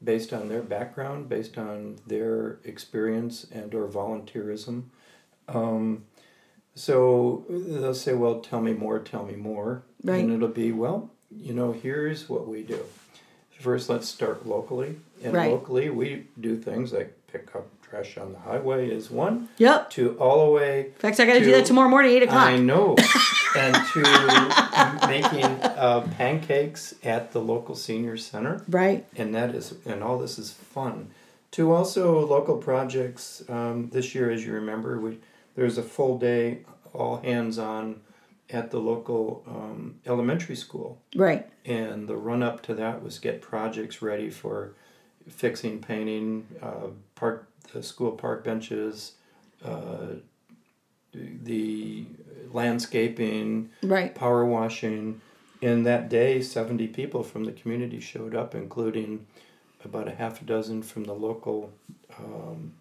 based 0.00 0.32
on 0.32 0.48
their 0.48 0.62
background, 0.62 1.28
based 1.28 1.58
on 1.58 1.96
their 2.06 2.60
experience 2.62 3.48
and 3.50 3.74
or 3.74 3.88
volunteerism. 3.88 4.84
Um, 5.48 6.04
so 6.74 7.44
they'll 7.48 7.94
say, 7.94 8.14
"Well, 8.14 8.40
tell 8.40 8.60
me 8.60 8.72
more. 8.72 8.98
Tell 8.98 9.24
me 9.24 9.36
more." 9.36 9.82
Right. 10.02 10.22
And 10.24 10.32
it'll 10.32 10.48
be, 10.48 10.72
"Well, 10.72 11.10
you 11.30 11.52
know, 11.54 11.72
here's 11.72 12.28
what 12.28 12.46
we 12.48 12.62
do. 12.62 12.80
First, 13.60 13.88
let's 13.88 14.08
start 14.08 14.46
locally, 14.46 14.96
and 15.22 15.32
Right. 15.32 15.50
locally 15.50 15.88
we 15.88 16.26
do 16.38 16.56
things 16.56 16.92
like 16.92 17.14
pick 17.32 17.54
up 17.56 17.66
trash 17.82 18.18
on 18.18 18.32
the 18.32 18.38
highway 18.40 18.90
is 18.90 19.10
one, 19.10 19.48
Yep. 19.56 19.88
to 19.90 20.10
all 20.18 20.44
the 20.46 20.52
way 20.52 20.86
In 20.86 20.92
fact, 20.98 21.18
I 21.20 21.24
got 21.24 21.34
to 21.34 21.40
do 21.44 21.52
that 21.52 21.64
tomorrow 21.64 21.88
morning, 21.88 22.10
eight 22.12 22.24
o'clock. 22.24 22.46
I 22.46 22.56
know. 22.58 22.94
and 23.56 23.74
to 23.94 25.06
making 25.08 25.44
uh, 25.44 26.06
pancakes 26.18 26.94
at 27.04 27.32
the 27.32 27.40
local 27.40 27.74
senior 27.74 28.16
center, 28.18 28.62
Right. 28.68 29.06
and 29.16 29.34
that 29.34 29.54
is 29.54 29.74
and 29.86 30.02
all 30.02 30.18
this 30.18 30.38
is 30.38 30.50
fun. 30.52 31.08
To 31.52 31.72
also 31.72 32.26
local 32.26 32.56
projects. 32.56 33.44
Um, 33.48 33.88
this 33.92 34.14
year, 34.14 34.28
as 34.30 34.44
you 34.44 34.52
remember, 34.52 34.98
we 35.00 35.20
there's 35.54 35.78
a 35.78 35.82
full 35.82 36.18
day, 36.18 36.60
all 36.92 37.18
hands 37.18 37.58
on, 37.58 38.00
at 38.50 38.70
the 38.70 38.78
local 38.78 39.42
um, 39.46 39.96
elementary 40.06 40.54
school, 40.56 41.00
Right. 41.16 41.46
and 41.64 42.06
the 42.08 42.16
run 42.16 42.42
up 42.42 42.62
to 42.64 42.74
that 42.74 43.02
was 43.02 43.18
get 43.18 43.40
projects 43.40 44.02
ready 44.02 44.28
for 44.30 44.74
fixing, 45.28 45.80
painting, 45.80 46.46
uh, 46.62 46.88
park 47.14 47.48
the 47.72 47.82
school 47.82 48.12
park 48.12 48.44
benches. 48.44 49.12
Uh, 49.64 50.16
the 51.12 52.04
landscaping, 52.52 53.70
Right. 53.82 54.14
power 54.14 54.44
washing. 54.44 55.20
And 55.62 55.86
that 55.86 56.08
day, 56.08 56.42
70 56.42 56.88
people 56.88 57.22
from 57.22 57.44
the 57.44 57.52
community 57.52 58.00
showed 58.00 58.34
up, 58.34 58.54
including 58.54 59.26
about 59.84 60.08
a 60.08 60.14
half 60.14 60.42
a 60.42 60.44
dozen 60.44 60.82
from 60.82 61.04
the 61.04 61.14
local 61.14 61.70
um, 62.18 62.72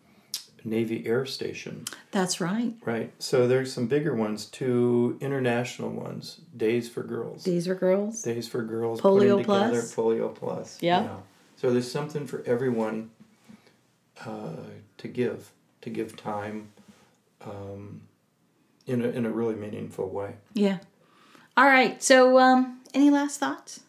Navy 0.66 1.06
Air 1.06 1.26
Station. 1.26 1.86
That's 2.12 2.40
right. 2.40 2.74
Right. 2.86 3.12
So 3.20 3.48
there's 3.48 3.74
some 3.74 3.88
bigger 3.88 4.16
ones, 4.16 4.46
two 4.46 5.18
international 5.22 5.90
ones 5.90 6.42
Days 6.56 6.90
for 6.90 7.04
Girls. 7.04 7.44
Days 7.44 7.68
for 7.68 7.76
girls. 7.76 8.22
Days 8.22 8.48
for 8.48 8.62
Girls. 8.64 9.02
Polio 9.02 9.04
putting 9.04 9.38
together 9.40 9.70
Plus. 9.70 9.96
Polio 9.96 10.36
Plus. 10.36 10.78
Yeah. 10.82 11.18
So 11.58 11.72
there's 11.72 11.92
something 11.92 12.28
for 12.28 12.44
everyone 12.46 13.12
uh, 14.26 14.52
to 14.98 15.08
give, 15.08 15.52
to 15.82 15.90
give 15.90 16.16
time 16.16 16.70
um, 17.46 18.02
in, 18.86 19.02
a, 19.04 19.10
in 19.10 19.26
a 19.26 19.30
really 19.30 19.56
meaningful 19.56 20.10
way. 20.10 20.36
Yeah. 20.54 20.80
All 21.56 21.66
right. 21.66 22.02
So, 22.02 22.40
um, 22.40 22.82
any 22.94 23.10
last 23.10 23.40
thoughts? 23.40 23.82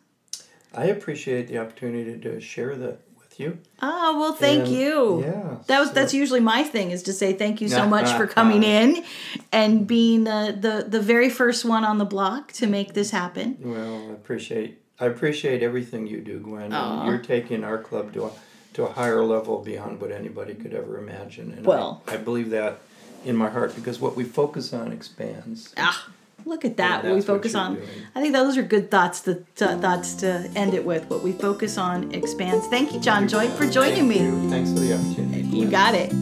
I 0.74 0.86
appreciate 0.86 1.48
the 1.48 1.58
opportunity 1.58 2.18
to 2.18 2.40
share 2.40 2.74
that 2.76 3.00
with 3.34 3.40
you. 3.46 3.58
Oh 3.82 4.18
well, 4.18 4.32
thank 4.32 4.64
And, 4.66 4.68
you. 4.72 5.22
yeah, 5.22 5.56
That 5.66 5.80
was 5.80 5.88
so- 5.88 5.94
that's 5.94 6.14
usually 6.14 6.40
my 6.40 6.62
thing 6.62 6.90
is 6.90 7.02
to 7.04 7.12
say 7.12 7.32
thank 7.32 7.60
you 7.60 7.68
so 7.68 7.86
much 7.96 8.10
for 8.16 8.26
coming 8.26 8.62
in 8.62 9.04
and 9.52 9.86
being 9.86 10.24
the, 10.24 10.56
the 10.58 10.88
the 10.88 11.00
very 11.00 11.30
first 11.30 11.64
one 11.64 11.84
on 11.84 11.98
the 11.98 12.04
block 12.04 12.52
to 12.52 12.66
make 12.66 12.94
this 12.94 13.10
happen. 13.10 13.56
Well, 13.60 14.08
I 14.10 14.12
appreciate 14.12 14.78
I 15.00 15.06
appreciate 15.06 15.62
everything 15.62 16.06
you 16.06 16.20
do, 16.20 16.38
Gwen. 16.40 16.70
You're 16.70 17.18
taking 17.18 17.64
our 17.64 17.78
club 17.78 18.12
to 18.14 18.26
a, 18.26 18.30
to 18.74 18.84
a 18.84 18.92
higher 18.92 19.24
level 19.24 19.58
beyond 19.60 20.00
what 20.00 20.12
anybody 20.12 20.54
could 20.54 20.72
ever 20.72 20.98
imagine. 20.98 21.52
And 21.52 21.66
Well. 21.66 22.02
I, 22.06 22.14
I 22.14 22.16
believe 22.18 22.50
that 22.50 22.78
in 23.24 23.36
my 23.36 23.48
heart 23.50 23.74
because 23.74 23.98
what 24.00 24.14
we 24.16 24.22
focus 24.24 24.72
on 24.72 24.92
expands. 24.92 25.74
Ah, 25.76 26.08
look 26.46 26.64
at 26.64 26.76
that. 26.76 27.04
What 27.04 27.10
we 27.10 27.14
that's 27.16 27.28
what 27.28 27.36
focus 27.36 27.54
on. 27.54 27.74
doing. 27.76 27.88
I 28.14 28.20
think 28.20 28.32
those 28.32 28.56
are 28.56 28.62
good 28.62 28.90
thoughts 28.90 29.20
to, 29.22 29.44
to 29.56 29.76
thoughts 29.78 30.14
to 30.16 30.50
end 30.54 30.74
it 30.74 30.84
with. 30.84 31.08
What 31.10 31.22
we 31.22 31.32
focus 31.32 31.78
on 31.78 32.12
expands. 32.12 32.66
Thank 32.68 32.92
you, 32.92 33.00
John 33.00 33.28
Joint, 33.28 33.52
for 33.52 33.68
joining 33.68 34.08
Thank 34.08 34.20
me. 34.20 34.20
you. 34.20 34.50
Thanks 34.50 34.72
for 34.72 34.80
the 34.80 34.94
opportunity. 34.94 35.42
You 35.42 35.68
got 35.70 35.94
it. 35.94 36.12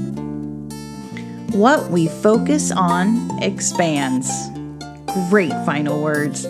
What 1.55 1.91
we 1.91 2.09
focus 2.09 2.73
on 2.73 3.43
expands. 3.43 4.31
Great 5.29 5.53
final 5.67 6.03
words. 6.03 6.47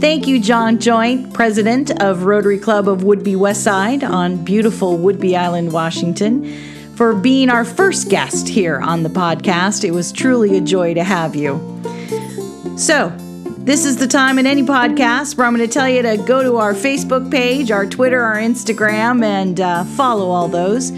Thank 0.00 0.26
you, 0.26 0.40
John 0.40 0.78
Joint, 0.78 1.34
president 1.34 2.02
of 2.02 2.24
Rotary 2.24 2.58
Club 2.58 2.88
of 2.88 3.00
Whidbey 3.02 3.36
Westside 3.36 4.02
on 4.02 4.42
beautiful 4.42 4.98
Whidbey 4.98 5.36
Island, 5.38 5.72
Washington, 5.72 6.50
for 6.96 7.14
being 7.14 7.50
our 7.50 7.64
first 7.64 8.08
guest 8.08 8.48
here 8.48 8.80
on 8.80 9.02
the 9.02 9.10
podcast. 9.10 9.84
It 9.84 9.90
was 9.90 10.10
truly 10.10 10.56
a 10.56 10.60
joy 10.60 10.94
to 10.94 11.04
have 11.04 11.36
you. 11.36 11.58
So, 12.76 13.14
this 13.58 13.84
is 13.84 13.98
the 13.98 14.06
time 14.06 14.38
in 14.38 14.46
any 14.46 14.62
podcast 14.62 15.36
where 15.36 15.46
I'm 15.46 15.54
going 15.54 15.68
to 15.68 15.72
tell 15.72 15.88
you 15.88 16.02
to 16.02 16.16
go 16.16 16.42
to 16.42 16.56
our 16.56 16.72
Facebook 16.72 17.30
page, 17.30 17.70
our 17.70 17.84
Twitter, 17.84 18.22
our 18.22 18.36
Instagram, 18.36 19.22
and 19.22 19.60
uh, 19.60 19.84
follow 19.84 20.30
all 20.30 20.48
those. 20.48 20.90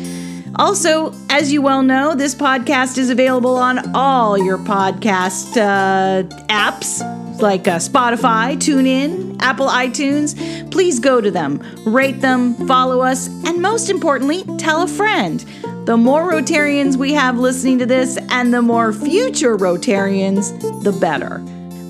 Also, 0.56 1.12
as 1.28 1.52
you 1.52 1.60
well 1.60 1.82
know, 1.82 2.14
this 2.14 2.34
podcast 2.34 2.98
is 2.98 3.10
available 3.10 3.56
on 3.56 3.94
all 3.96 4.38
your 4.38 4.58
podcast 4.58 5.56
uh, 5.56 6.22
apps 6.46 7.00
like 7.40 7.66
uh, 7.66 7.78
Spotify, 7.78 8.56
TuneIn, 8.56 9.42
Apple 9.42 9.66
iTunes, 9.66 10.70
please 10.70 11.00
go 11.00 11.20
to 11.20 11.30
them, 11.30 11.60
rate 11.84 12.20
them, 12.20 12.54
follow 12.68 13.00
us, 13.00 13.26
and 13.44 13.60
most 13.60 13.90
importantly, 13.90 14.44
tell 14.56 14.82
a 14.82 14.88
friend. 14.88 15.40
The 15.86 15.96
more 15.96 16.30
Rotarians 16.30 16.96
we 16.96 17.12
have 17.14 17.38
listening 17.38 17.80
to 17.80 17.86
this, 17.86 18.16
and 18.30 18.54
the 18.54 18.62
more 18.62 18.92
future 18.92 19.56
Rotarians, 19.56 20.84
the 20.84 20.92
better. 20.92 21.42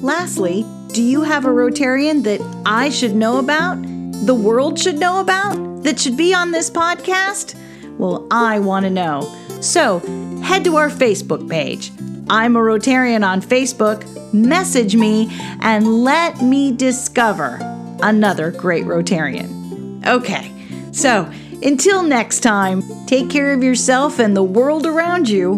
Lastly, 0.03 0.67
do 0.89 1.01
you 1.01 1.23
have 1.23 1.45
a 1.45 1.49
Rotarian 1.49 2.25
that 2.25 2.41
I 2.67 2.89
should 2.89 3.15
know 3.15 3.39
about? 3.39 3.81
The 4.27 4.35
world 4.35 4.77
should 4.77 4.99
know 4.99 5.21
about? 5.21 5.85
That 5.85 6.01
should 6.01 6.17
be 6.17 6.35
on 6.35 6.51
this 6.51 6.69
podcast? 6.69 7.55
Well, 7.99 8.27
I 8.29 8.59
want 8.59 8.85
to 8.85 8.91
know. 8.91 9.33
So 9.61 10.01
head 10.43 10.65
to 10.65 10.75
our 10.75 10.91
Facebook 10.91 11.49
page. 11.49 11.93
I'm 12.29 12.57
a 12.57 12.59
Rotarian 12.59 13.25
on 13.25 13.41
Facebook. 13.41 14.05
Message 14.35 14.97
me 14.97 15.29
and 15.61 16.03
let 16.03 16.43
me 16.43 16.73
discover 16.73 17.59
another 18.03 18.51
great 18.51 18.85
Rotarian. 18.85 20.05
Okay, 20.05 20.53
so 20.91 21.31
until 21.63 22.03
next 22.03 22.41
time, 22.41 22.83
take 23.07 23.31
care 23.31 23.53
of 23.53 23.63
yourself 23.63 24.19
and 24.19 24.37
the 24.37 24.43
world 24.43 24.85
around 24.85 25.29
you. 25.29 25.53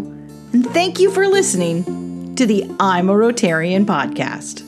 And 0.53 0.67
thank 0.67 1.01
you 1.01 1.11
for 1.11 1.27
listening 1.27 2.04
to 2.37 2.47
the 2.47 2.69
I'm 2.81 3.09
a 3.09 3.15
Rotarian 3.15 3.85
podcast. 3.85 4.64